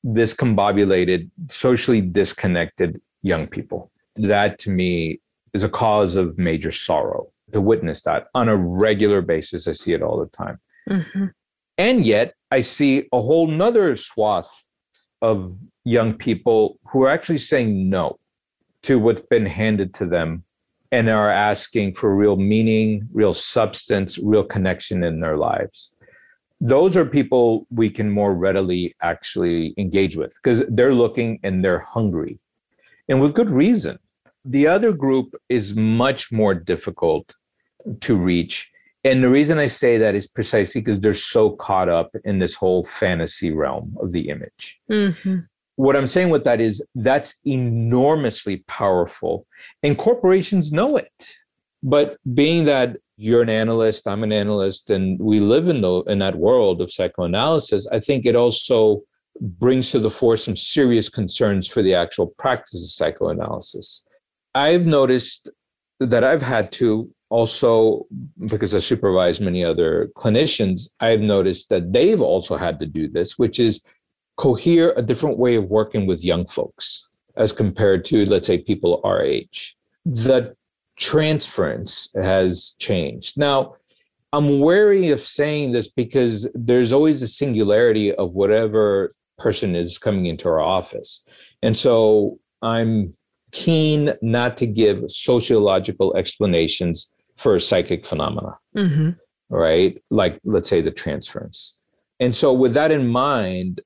[0.05, 3.91] discombobulated, socially disconnected young people.
[4.17, 5.21] That to me
[5.53, 9.67] is a cause of major sorrow to witness that on a regular basis.
[9.67, 10.59] I see it all the time.
[10.89, 11.27] Mm-hmm.
[11.79, 14.73] And yet, I see a whole nother swath
[15.23, 18.19] of young people who are actually saying no
[18.83, 20.45] to what's been handed to them
[20.93, 25.94] and are asking for real meaning, real substance, real connection in their lives.
[26.65, 31.79] Those are people we can more readily actually engage with because they're looking and they're
[31.79, 32.39] hungry
[33.09, 33.99] and with good reason.
[34.47, 37.35] The other group is much more difficult
[38.01, 38.71] to reach.
[39.05, 42.55] And the reason I say that is precisely because they're so caught up in this
[42.55, 44.81] whole fantasy realm of the image.
[44.91, 45.41] Mm-hmm.
[45.77, 49.47] What I'm saying with that is that's enormously powerful,
[49.83, 51.29] and corporations know it.
[51.85, 56.19] But being that you're an analyst, I'm an analyst, and we live in the in
[56.21, 59.03] that world of psychoanalysis, I think it also
[59.41, 64.05] brings to the fore some serious concerns for the actual practice of psychoanalysis.
[64.55, 65.51] I've noticed
[66.01, 68.07] that I've had to also,
[68.47, 73.39] because I supervise many other clinicians, I've noticed that they've also had to do this,
[73.39, 73.83] which is
[74.37, 79.01] cohere a different way of working with young folks as compared to, let's say, people
[79.05, 79.77] our age.
[80.07, 80.55] The
[80.99, 83.39] transference has changed.
[83.39, 83.75] Now,
[84.33, 90.27] I'm wary of saying this because there's always a singularity of whatever person is coming
[90.27, 91.25] into our office.
[91.63, 93.15] And so I'm
[93.53, 99.11] keen not to give sociological explanations for psychic phenomena, mm-hmm.
[99.51, 100.03] right?
[100.11, 101.77] Like, let's say, the transference.
[102.21, 103.81] And so, with that in mind,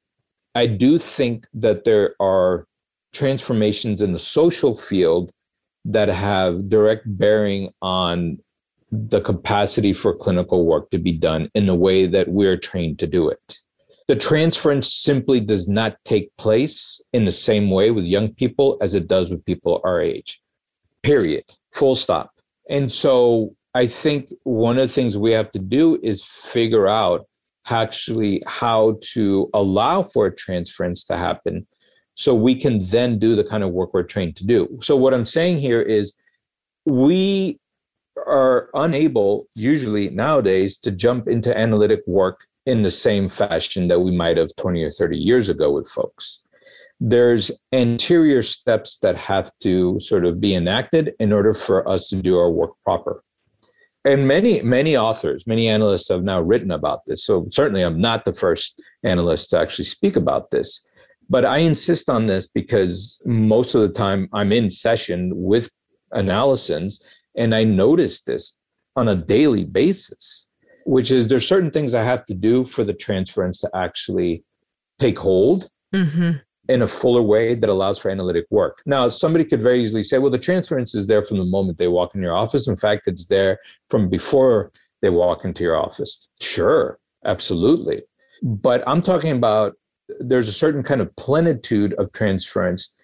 [0.55, 2.67] I do think that there are
[3.13, 5.33] transformations in the social field
[5.89, 8.39] that have direct bearing on
[8.91, 13.07] the capacity for clinical work to be done in the way that we're trained to
[13.07, 13.59] do it
[14.09, 18.95] the transference simply does not take place in the same way with young people as
[18.95, 20.41] it does with people our age.
[21.03, 21.45] Period.
[21.75, 22.33] Full stop.
[22.71, 27.27] And so I think one of the things we have to do is figure out
[27.69, 31.67] actually how to allow for transference to happen
[32.19, 34.77] so we can then do the kind of work we're trained to do.
[34.83, 36.15] So what I'm saying here is
[36.85, 37.61] we
[38.27, 44.11] are unable usually nowadays to jump into analytic work in the same fashion that we
[44.11, 46.43] might have 20 or 30 years ago with folks.
[46.99, 52.17] There's anterior steps that have to sort of be enacted in order for us to
[52.17, 53.23] do our work proper.
[54.05, 57.25] And many, many authors, many analysts have now written about this.
[57.25, 60.81] So certainly I'm not the first analyst to actually speak about this.
[61.31, 65.71] But I insist on this because most of the time I'm in session with
[66.13, 67.01] analysis
[67.37, 68.57] and I notice this
[68.97, 70.47] on a daily basis,
[70.87, 74.43] which is there's certain things I have to do for the transference to actually
[74.99, 76.33] take hold mm-hmm.
[76.69, 78.83] in a fuller way that allows for analytic work.
[78.87, 81.89] Now, somebody could very easily say, well, the transference is there from the moment they
[81.89, 82.67] walk in your office.
[82.67, 83.59] In fact, it's there
[83.89, 84.73] from before
[85.03, 86.29] they walk into your office.
[86.41, 88.03] Sure, absolutely.
[88.43, 89.75] But I'm talking about
[90.21, 92.95] there's a certain kind of plenitude of transference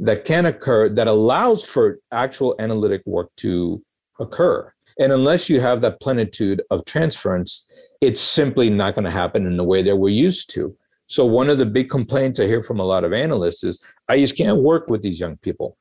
[0.00, 3.82] that can occur that allows for actual analytic work to
[4.18, 4.72] occur.
[4.98, 7.66] And unless you have that plenitude of transference,
[8.00, 10.74] it's simply not going to happen in the way that we're used to.
[11.06, 14.16] So, one of the big complaints I hear from a lot of analysts is I
[14.16, 15.76] just can't work with these young people,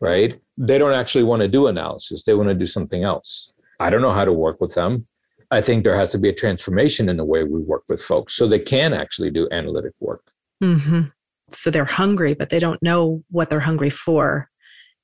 [0.00, 0.40] right?
[0.56, 3.52] They don't actually want to do analysis, they want to do something else.
[3.80, 5.06] I don't know how to work with them.
[5.50, 8.34] I think there has to be a transformation in the way we work with folks
[8.34, 10.22] so they can actually do analytic work.
[10.62, 11.02] Mm-hmm.
[11.50, 14.50] So they're hungry, but they don't know what they're hungry for.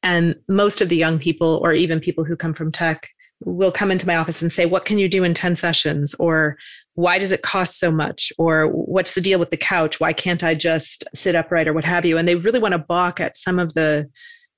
[0.03, 3.09] And most of the young people, or even people who come from tech,
[3.45, 6.15] will come into my office and say, What can you do in 10 sessions?
[6.19, 6.57] Or
[6.95, 8.33] why does it cost so much?
[8.39, 10.01] Or what's the deal with the couch?
[10.01, 12.19] Why can't I just sit upright or what have you?
[12.19, 14.09] And they really want to balk at some of the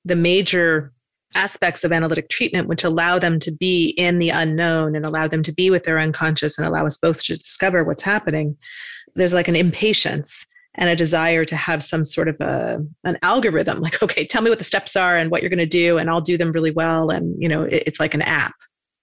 [0.05, 0.93] the major
[1.34, 5.42] aspects of analytic treatment which allow them to be in the unknown and allow them
[5.42, 8.56] to be with their unconscious and allow us both to discover what's happening
[9.14, 10.46] there's like an impatience
[10.76, 14.50] and a desire to have some sort of a an algorithm like okay tell me
[14.50, 16.70] what the steps are and what you're going to do and i'll do them really
[16.70, 18.54] well and you know it, it's like an app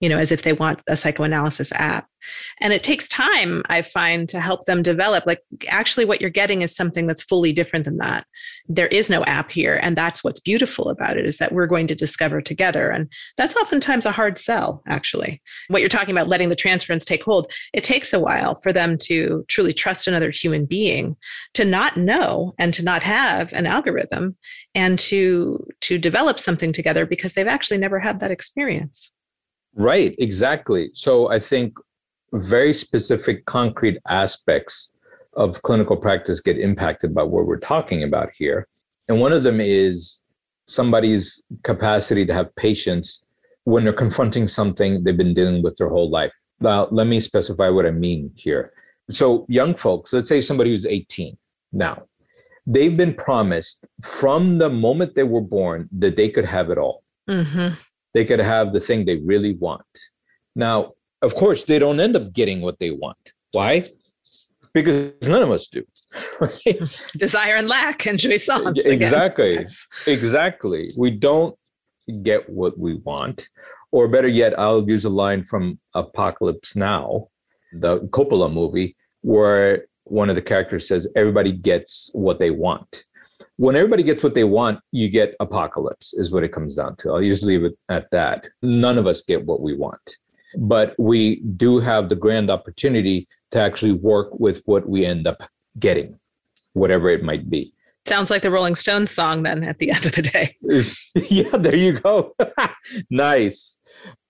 [0.03, 2.09] you know, as if they want a psychoanalysis app.
[2.59, 5.25] And it takes time, I find, to help them develop.
[5.25, 5.39] Like,
[5.69, 8.25] actually, what you're getting is something that's fully different than that.
[8.67, 9.79] There is no app here.
[9.81, 12.89] And that's what's beautiful about it is that we're going to discover together.
[12.89, 15.41] And that's oftentimes a hard sell, actually.
[15.69, 18.97] What you're talking about, letting the transference take hold, it takes a while for them
[19.03, 21.15] to truly trust another human being,
[21.53, 24.35] to not know and to not have an algorithm
[24.75, 29.13] and to to develop something together because they've actually never had that experience
[29.75, 30.89] Right, exactly.
[30.93, 31.77] So I think
[32.33, 34.91] very specific, concrete aspects
[35.35, 38.67] of clinical practice get impacted by what we're talking about here.
[39.07, 40.19] And one of them is
[40.67, 43.23] somebody's capacity to have patience
[43.65, 46.31] when they're confronting something they've been dealing with their whole life.
[46.59, 48.71] Now, let me specify what I mean here.
[49.09, 51.37] So, young folks, let's say somebody who's 18
[51.73, 52.03] now,
[52.65, 57.03] they've been promised from the moment they were born that they could have it all.
[57.27, 57.73] Mm-hmm
[58.13, 59.85] they could have the thing they really want.
[60.55, 60.91] Now,
[61.21, 63.33] of course, they don't end up getting what they want.
[63.51, 63.89] Why?
[64.73, 65.83] Because none of us do.
[66.39, 67.09] Right?
[67.17, 68.85] Desire and lack and jouissance.
[68.85, 69.53] Exactly.
[69.53, 69.87] Yes.
[70.05, 70.91] Exactly.
[70.97, 71.55] We don't
[72.23, 73.47] get what we want.
[73.91, 77.27] Or better yet, I'll use a line from Apocalypse Now,
[77.71, 83.05] the Coppola movie, where one of the characters says, Everybody gets what they want
[83.57, 87.11] when everybody gets what they want, you get apocalypse, is what it comes down to.
[87.11, 88.45] I'll just leave it at that.
[88.61, 90.17] None of us get what we want.
[90.57, 95.43] But we do have the grand opportunity to actually work with what we end up
[95.79, 96.19] getting,
[96.73, 97.73] whatever it might be.
[98.05, 100.55] Sounds like the Rolling Stones song, then, at the end of the day.
[101.29, 102.35] yeah, there you go.
[103.09, 103.77] nice.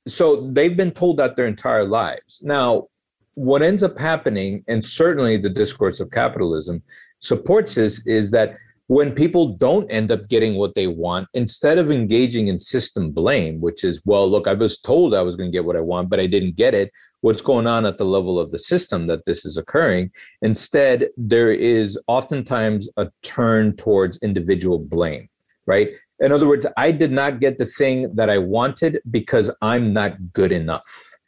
[0.07, 2.41] So they've been told that their entire lives.
[2.43, 2.87] Now,
[3.35, 6.83] what ends up happening, and certainly the discourse of capitalism
[7.19, 8.57] supports this, is that
[8.93, 13.59] when people don't end up getting what they want, instead of engaging in system blame,
[13.59, 16.11] which is, well, look, I was told I was going to get what I want,
[16.11, 16.91] but I didn't get it.
[17.21, 20.11] What's going on at the level of the system that this is occurring?
[20.43, 25.27] Instead, there is oftentimes a turn towards individual blame,
[25.65, 25.89] right?
[26.19, 30.33] In other words, I did not get the thing that I wanted because I'm not
[30.33, 30.83] good enough.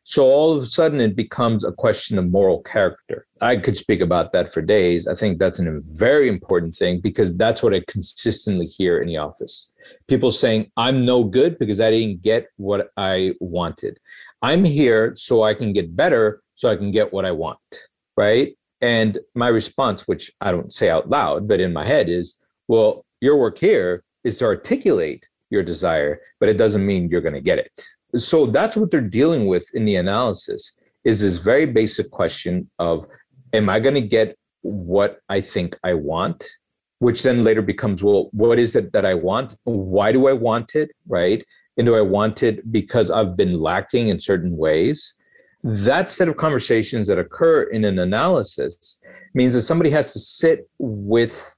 [0.07, 3.25] So all of a sudden, it becomes a question of moral character.
[3.41, 5.07] I could speak about that for days.
[5.07, 9.17] I think that's a very important thing because that's what I consistently hear in the
[9.17, 9.71] office.
[10.07, 13.97] People saying, I'm no good because I didn't get what I wanted.
[14.43, 17.57] I'm here so I can get better, so I can get what I want.
[18.15, 18.55] Right.
[18.81, 22.37] And my response, which I don't say out loud, but in my head is,
[22.67, 27.33] well, your work here is to articulate your desire, but it doesn't mean you're going
[27.33, 27.71] to get it
[28.17, 33.05] so that's what they're dealing with in the analysis is this very basic question of
[33.53, 36.45] am i going to get what i think i want?
[36.99, 39.55] Which then later becomes well what is it that i want?
[39.63, 41.43] Why do i want it right?
[41.77, 45.15] And do I want it because I've been lacking in certain ways?
[45.63, 48.99] That set of conversations that occur in an analysis
[49.33, 51.55] means that somebody has to sit with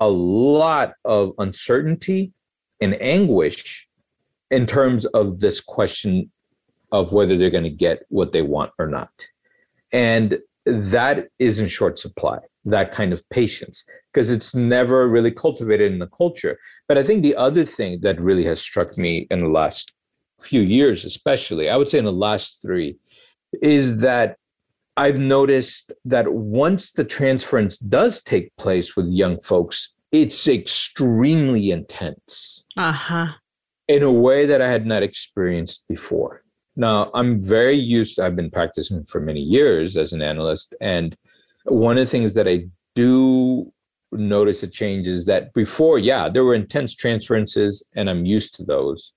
[0.00, 2.32] a lot of uncertainty
[2.80, 3.87] and anguish
[4.50, 6.30] in terms of this question
[6.92, 9.10] of whether they're going to get what they want or not.
[9.92, 15.92] And that is in short supply, that kind of patience, because it's never really cultivated
[15.92, 16.58] in the culture.
[16.86, 19.92] But I think the other thing that really has struck me in the last
[20.40, 22.96] few years, especially, I would say in the last three,
[23.62, 24.36] is that
[24.96, 32.64] I've noticed that once the transference does take place with young folks, it's extremely intense.
[32.76, 33.26] Uh huh.
[33.88, 36.42] In a way that I had not experienced before.
[36.76, 40.74] Now, I'm very used, I've been practicing for many years as an analyst.
[40.80, 41.16] And
[41.64, 43.72] one of the things that I do
[44.12, 48.64] notice a change is that before, yeah, there were intense transferences and I'm used to
[48.64, 49.12] those.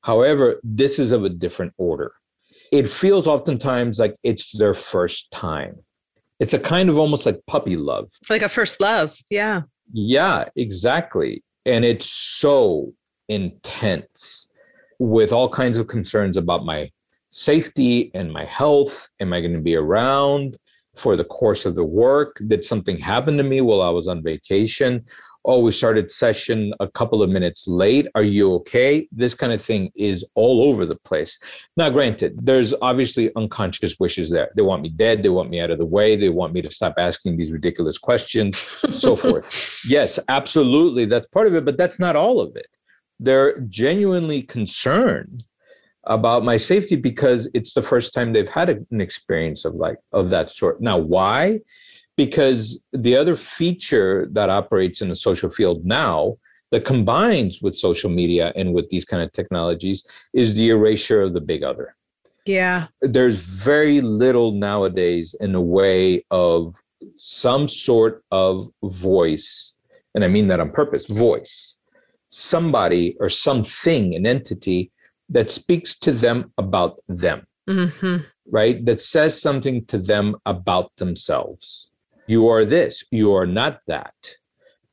[0.00, 2.12] However, this is of a different order.
[2.72, 5.76] It feels oftentimes like it's their first time.
[6.40, 8.10] It's a kind of almost like puppy love.
[8.28, 9.14] Like a first love.
[9.30, 9.62] Yeah.
[9.92, 11.44] Yeah, exactly.
[11.64, 12.92] And it's so
[13.28, 14.48] intense
[14.98, 16.90] with all kinds of concerns about my
[17.30, 19.10] safety and my health.
[19.20, 20.56] Am I going to be around
[20.94, 22.40] for the course of the work?
[22.46, 25.04] Did something happen to me while I was on vacation?
[25.46, 28.06] Oh, we started session a couple of minutes late.
[28.14, 29.06] Are you okay?
[29.12, 31.38] This kind of thing is all over the place.
[31.76, 34.50] Now, granted, there's obviously unconscious wishes there.
[34.56, 35.22] They want me dead.
[35.22, 36.16] They want me out of the way.
[36.16, 38.58] They want me to stop asking these ridiculous questions,
[38.94, 39.52] so forth.
[39.86, 41.04] Yes, absolutely.
[41.04, 42.68] That's part of it, but that's not all of it.
[43.24, 45.44] They're genuinely concerned
[46.04, 50.30] about my safety because it's the first time they've had an experience of like of
[50.30, 50.80] that sort.
[50.80, 51.60] Now, why?
[52.16, 56.36] Because the other feature that operates in the social field now
[56.70, 61.32] that combines with social media and with these kind of technologies is the erasure of
[61.32, 61.96] the big other.
[62.46, 62.88] Yeah.
[63.00, 66.74] There's very little nowadays in the way of
[67.16, 69.74] some sort of voice,
[70.14, 71.76] and I mean that on purpose, voice.
[72.36, 74.90] Somebody or something, an entity
[75.28, 78.16] that speaks to them about them, mm-hmm.
[78.50, 78.84] right?
[78.84, 81.90] That says something to them about themselves.
[82.26, 84.14] You are this, you are not that.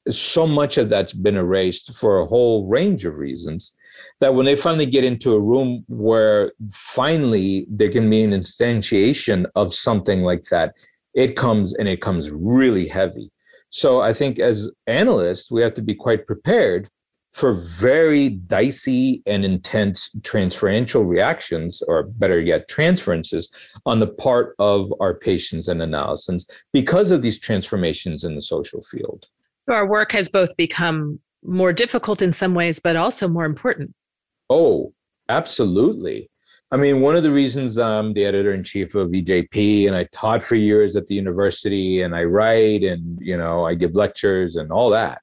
[0.09, 3.73] So much of that's been erased for a whole range of reasons
[4.19, 9.45] that when they finally get into a room where finally there can be an instantiation
[9.55, 10.75] of something like that,
[11.13, 13.31] it comes and it comes really heavy.
[13.71, 16.89] So I think as analysts, we have to be quite prepared
[17.31, 23.49] for very dicey and intense transferential reactions, or better yet, transferences
[23.85, 28.81] on the part of our patients and analysts because of these transformations in the social
[28.81, 29.27] field.
[29.59, 33.93] So our work has both become more difficult in some ways, but also more important.
[34.49, 34.93] Oh,
[35.29, 36.29] absolutely.
[36.73, 40.05] I mean, one of the reasons I'm the editor in chief of EJP and I
[40.11, 44.55] taught for years at the university and I write and, you know, I give lectures
[44.55, 45.21] and all that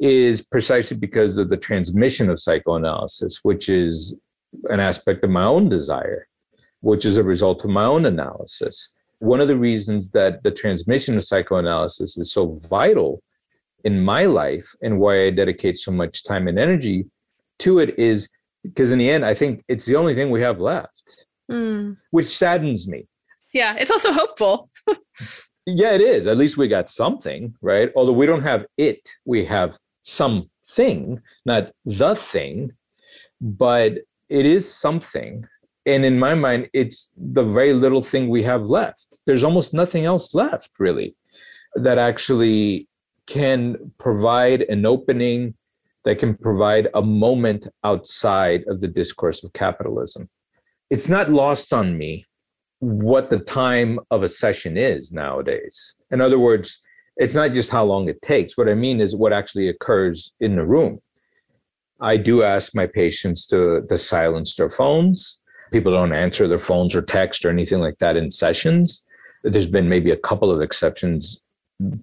[0.00, 4.16] is precisely because of the transmission of psychoanalysis, which is
[4.70, 6.26] an aspect of my own desire,
[6.80, 8.88] which is a result of my own analysis.
[9.18, 13.22] One of the reasons that the transmission of psychoanalysis is so vital
[13.84, 17.06] in my life and why I dedicate so much time and energy
[17.60, 18.28] to it is
[18.62, 21.96] because in the end, I think it's the only thing we have left, mm.
[22.10, 23.06] which saddens me.
[23.52, 24.70] Yeah, it's also hopeful.
[25.66, 26.26] yeah, it is.
[26.26, 27.90] At least we got something, right?
[27.96, 29.78] Although we don't have it, we have
[30.10, 32.72] something, not the thing,
[33.40, 33.92] but
[34.28, 35.44] it is something.
[35.86, 39.20] And in my mind, it's the very little thing we have left.
[39.26, 41.16] There's almost nothing else left, really,
[41.74, 42.88] that actually
[43.26, 45.54] can provide an opening,
[46.04, 50.28] that can provide a moment outside of the discourse of capitalism.
[50.90, 52.26] It's not lost on me
[52.80, 55.94] what the time of a session is nowadays.
[56.10, 56.80] In other words,
[57.20, 58.56] it's not just how long it takes.
[58.56, 61.00] What I mean is what actually occurs in the room.
[62.00, 65.38] I do ask my patients to, to silence their phones.
[65.70, 69.04] People don't answer their phones or text or anything like that in sessions.
[69.44, 71.42] There's been maybe a couple of exceptions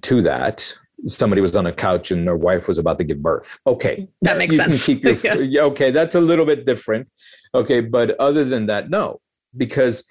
[0.04, 0.72] to that.
[1.08, 3.58] Somebody was on a couch and their wife was about to give birth.
[3.66, 4.08] Okay.
[4.22, 4.86] That makes you sense.
[4.86, 5.62] Can keep your, yeah.
[5.62, 5.90] Okay.
[5.90, 7.08] That's a little bit different.
[7.56, 7.82] Okay.
[7.82, 9.20] But other than that, no,
[9.56, 10.04] because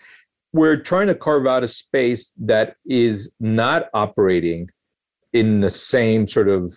[0.52, 4.68] we're trying to carve out a space that is not operating
[5.36, 6.72] in the same sort of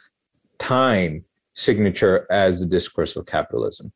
[0.57, 3.91] time signature as the discourse of capitalism.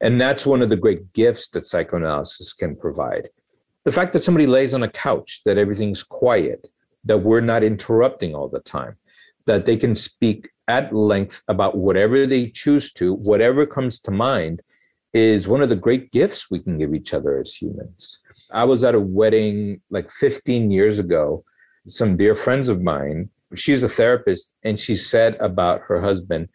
[0.00, 3.28] And that's one of the great gifts that psychoanalysis can provide.
[3.84, 6.66] The fact that somebody lays on a couch, that everything's quiet,
[7.04, 8.96] that we're not interrupting all the time,
[9.46, 14.60] that they can speak at length about whatever they choose to, whatever comes to mind,
[15.12, 18.20] is one of the great gifts we can give each other as humans.
[18.52, 21.44] I was at a wedding like 15 years ago.
[21.88, 26.48] Some dear friends of mine, she's a therapist, and she said about her husband,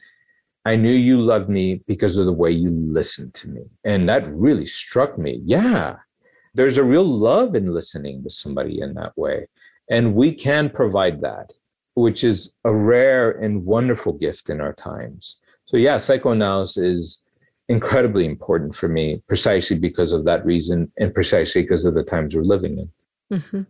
[0.66, 3.62] I knew you loved me because of the way you listened to me.
[3.84, 5.42] And that really struck me.
[5.46, 5.98] Yeah,
[6.56, 9.48] there's a real love in listening to somebody in that way.
[9.90, 11.52] And we can provide that,
[11.94, 15.40] which is a rare and wonderful gift in our times.
[15.66, 17.24] So, yeah, psychoanalysis is
[17.68, 22.36] incredibly important for me precisely because of that reason and precisely because of the times
[22.36, 23.38] we're living in.
[23.40, 23.62] Mm-hmm.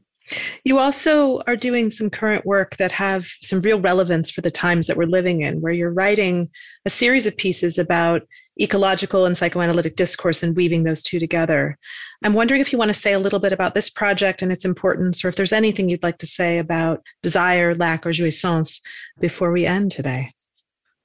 [0.63, 4.87] You also are doing some current work that have some real relevance for the times
[4.87, 6.49] that we're living in, where you're writing
[6.85, 8.23] a series of pieces about
[8.59, 11.77] ecological and psychoanalytic discourse and weaving those two together.
[12.23, 14.65] I'm wondering if you want to say a little bit about this project and its
[14.65, 18.79] importance, or if there's anything you'd like to say about desire, lack, or jouissance
[19.19, 20.31] before we end today.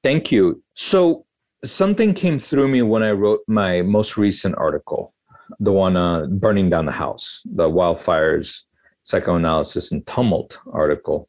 [0.02, 0.62] Thank you.
[0.74, 1.26] So,
[1.62, 5.12] something came through me when I wrote my most recent article,
[5.58, 8.62] the one uh, Burning Down the House, the wildfires,
[9.10, 11.28] psychoanalysis, and tumult article.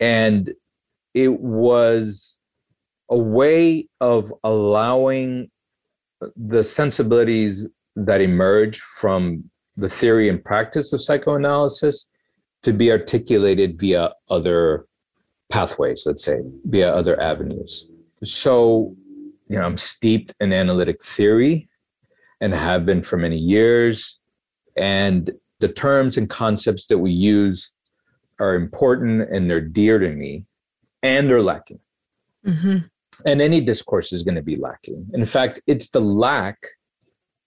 [0.00, 0.52] And
[1.14, 2.38] it was
[3.08, 5.50] a way of allowing
[6.36, 9.44] the sensibilities that emerge from
[9.76, 12.08] the theory and practice of psychoanalysis
[12.62, 14.86] to be articulated via other
[15.50, 17.86] pathways, let's say, via other avenues.
[18.22, 18.96] So,
[19.48, 21.68] you know, I'm steeped in analytic theory
[22.40, 24.18] and have been for many years.
[24.76, 25.30] And
[25.60, 27.72] the terms and concepts that we use
[28.38, 30.44] are important and they're dear to me
[31.02, 31.80] and they're lacking.
[32.46, 32.78] Mm-hmm.
[33.24, 35.06] And any discourse is going to be lacking.
[35.14, 36.58] In fact, it's the lack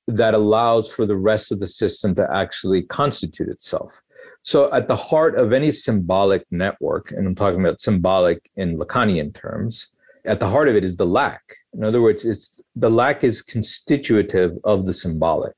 [0.07, 4.01] that allows for the rest of the system to actually constitute itself.
[4.41, 9.33] So, at the heart of any symbolic network, and I'm talking about symbolic in Lacanian
[9.33, 9.89] terms,
[10.25, 11.41] at the heart of it is the lack.
[11.73, 15.55] In other words, it's the lack is constitutive of the symbolic.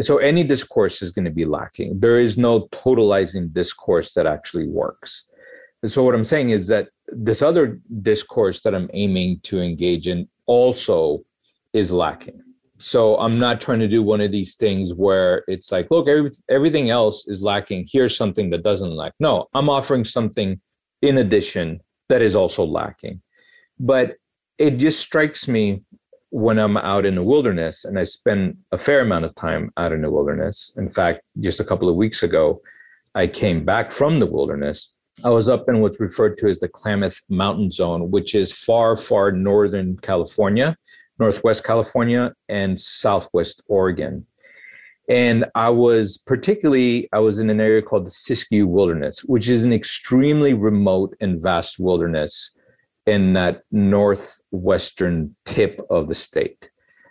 [0.00, 2.00] So any discourse is going to be lacking.
[2.00, 5.24] There is no totalizing discourse that actually works.
[5.82, 10.06] And so what I'm saying is that this other discourse that I'm aiming to engage
[10.06, 11.24] in also
[11.72, 12.42] is lacking.
[12.78, 16.30] So I'm not trying to do one of these things where it's like, look, every,
[16.50, 17.88] everything else is lacking.
[17.90, 19.14] Here's something that doesn't lack.
[19.18, 20.60] No, I'm offering something
[21.00, 23.22] in addition that is also lacking.
[23.78, 24.16] But
[24.58, 25.82] it just strikes me
[26.30, 29.92] when I'm out in the wilderness, and I spend a fair amount of time out
[29.92, 30.72] in the wilderness.
[30.76, 32.60] In fact, just a couple of weeks ago,
[33.14, 34.92] I came back from the wilderness.
[35.24, 38.96] I was up in what's referred to as the Klamath Mountain Zone, which is far,
[38.96, 40.76] far northern California,
[41.18, 44.26] Northwest California, and Southwest Oregon.
[45.08, 49.64] And I was particularly, I was in an area called the Siskiyou Wilderness, which is
[49.64, 52.55] an extremely remote and vast wilderness
[53.06, 56.70] in that northwestern tip of the state.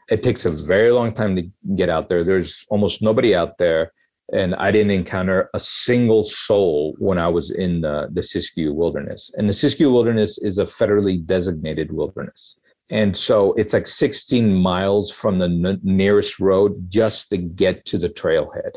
[0.10, 2.24] It takes a very long time to get out there.
[2.24, 3.91] There's almost nobody out there.
[4.34, 9.32] And I didn't encounter a single soul when I was in the, the Siskiyou Wilderness.
[9.36, 12.58] And the Siskiyou Wilderness is a federally designated wilderness.
[12.89, 17.98] And so it's like 16 miles from the n- nearest road just to get to
[17.98, 18.76] the trailhead.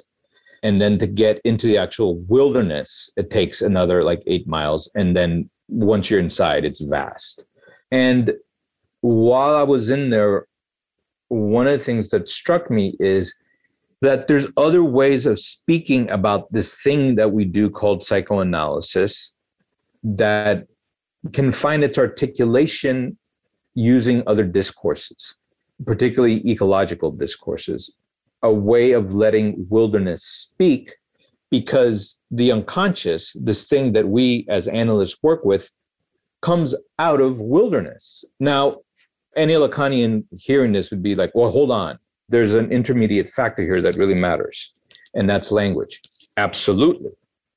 [0.62, 4.90] And then to get into the actual wilderness, it takes another like eight miles.
[4.94, 7.46] And then once you're inside, it's vast.
[7.90, 8.32] And
[9.00, 10.46] while I was in there,
[11.28, 13.34] one of the things that struck me is
[14.00, 19.34] that there's other ways of speaking about this thing that we do called psychoanalysis
[20.02, 20.66] that
[21.32, 23.18] can find its articulation
[23.74, 25.34] using other discourses,
[25.84, 27.92] particularly ecological discourses,
[28.42, 30.94] a way of letting wilderness speak
[31.50, 35.70] because the unconscious, this thing that we as analysts work with,
[36.42, 38.24] comes out of wilderness.
[38.38, 38.78] Now,
[39.36, 41.98] any Lacanian hearing this would be like, well, hold on.
[42.28, 44.72] There's an intermediate factor here that really matters,
[45.14, 46.00] and that's language.
[46.36, 47.10] Absolutely.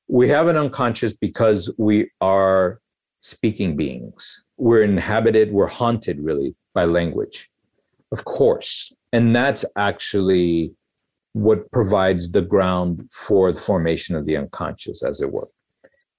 [0.08, 2.80] We have an unconscious because we are
[3.20, 4.42] speaking beings.
[4.56, 7.50] We're inhabited, we're haunted really by language,
[8.12, 8.92] of course.
[9.12, 10.74] And that's actually
[11.32, 15.48] what provides the ground for the formation of the unconscious, as it were.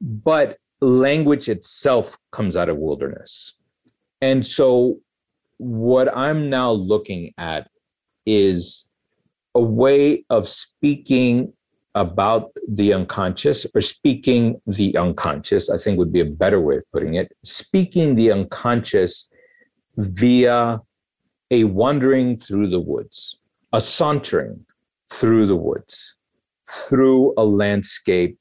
[0.01, 3.53] But language itself comes out of wilderness.
[4.21, 4.99] And so,
[5.57, 7.69] what I'm now looking at
[8.25, 8.85] is
[9.55, 11.53] a way of speaking
[11.95, 16.83] about the unconscious or speaking the unconscious, I think would be a better way of
[16.91, 19.29] putting it, speaking the unconscious
[19.97, 20.79] via
[21.51, 23.39] a wandering through the woods,
[23.73, 24.65] a sauntering,
[25.13, 26.15] through the woods,
[26.69, 28.37] through a landscape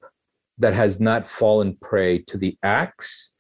[0.58, 3.32] that has not fallen prey to the axe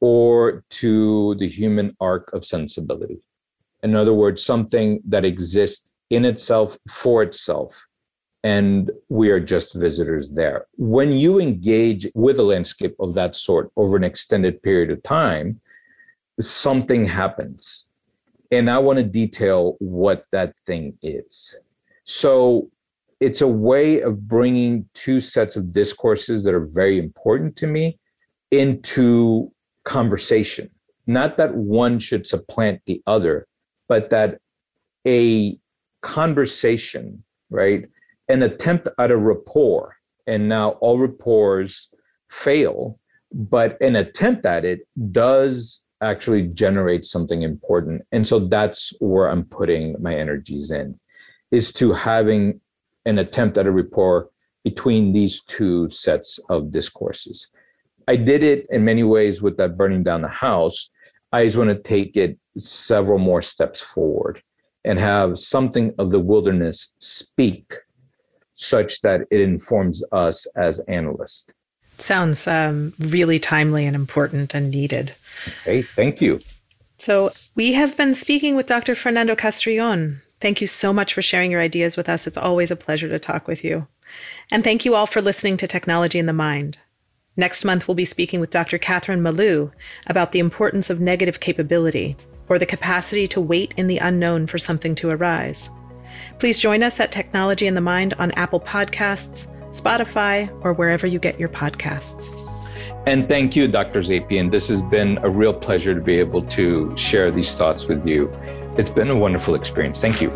[0.00, 3.20] or to the human arc of sensibility.
[3.82, 7.86] In other words, something that exists in itself for itself
[8.42, 10.66] and we are just visitors there.
[10.76, 15.60] When you engage with a landscape of that sort over an extended period of time,
[16.38, 17.86] something happens.
[18.50, 21.56] And I want to detail what that thing is.
[22.04, 22.70] So
[23.20, 27.98] it's a way of bringing two sets of discourses that are very important to me
[28.50, 29.50] into
[29.84, 30.70] conversation.
[31.06, 33.46] Not that one should supplant the other,
[33.88, 34.38] but that
[35.06, 35.58] a
[36.02, 37.84] conversation, right?
[38.28, 39.96] an attempt at a rapport,
[40.26, 41.88] and now all rapports
[42.30, 42.98] fail,
[43.32, 44.80] but an attempt at it
[45.12, 48.02] does actually generate something important.
[48.12, 50.98] And so that's where I'm putting my energies in,
[51.54, 52.60] is to having
[53.06, 54.28] an attempt at a rapport
[54.64, 57.48] between these two sets of discourses.
[58.08, 60.88] I did it in many ways with that burning down the house.
[61.32, 64.42] I just want to take it several more steps forward
[64.84, 67.74] and have something of the wilderness speak
[68.54, 71.46] such that it informs us as analysts.
[71.98, 75.14] Sounds um, really timely and important and needed.
[75.62, 76.40] Okay, thank you.
[76.98, 78.94] So, we have been speaking with Dr.
[78.94, 80.22] Fernando Castrillon.
[80.44, 82.26] Thank you so much for sharing your ideas with us.
[82.26, 83.86] It's always a pleasure to talk with you.
[84.50, 86.76] And thank you all for listening to Technology in the Mind.
[87.34, 88.76] Next month, we'll be speaking with Dr.
[88.76, 89.72] Catherine Malou
[90.06, 92.14] about the importance of negative capability,
[92.46, 95.70] or the capacity to wait in the unknown for something to arise.
[96.38, 101.18] Please join us at Technology in the Mind on Apple Podcasts, Spotify, or wherever you
[101.18, 102.28] get your podcasts.
[103.06, 104.00] And thank you, Dr.
[104.00, 104.50] Zapian.
[104.50, 108.30] This has been a real pleasure to be able to share these thoughts with you.
[108.76, 110.00] It's been a wonderful experience.
[110.00, 110.30] Thank you.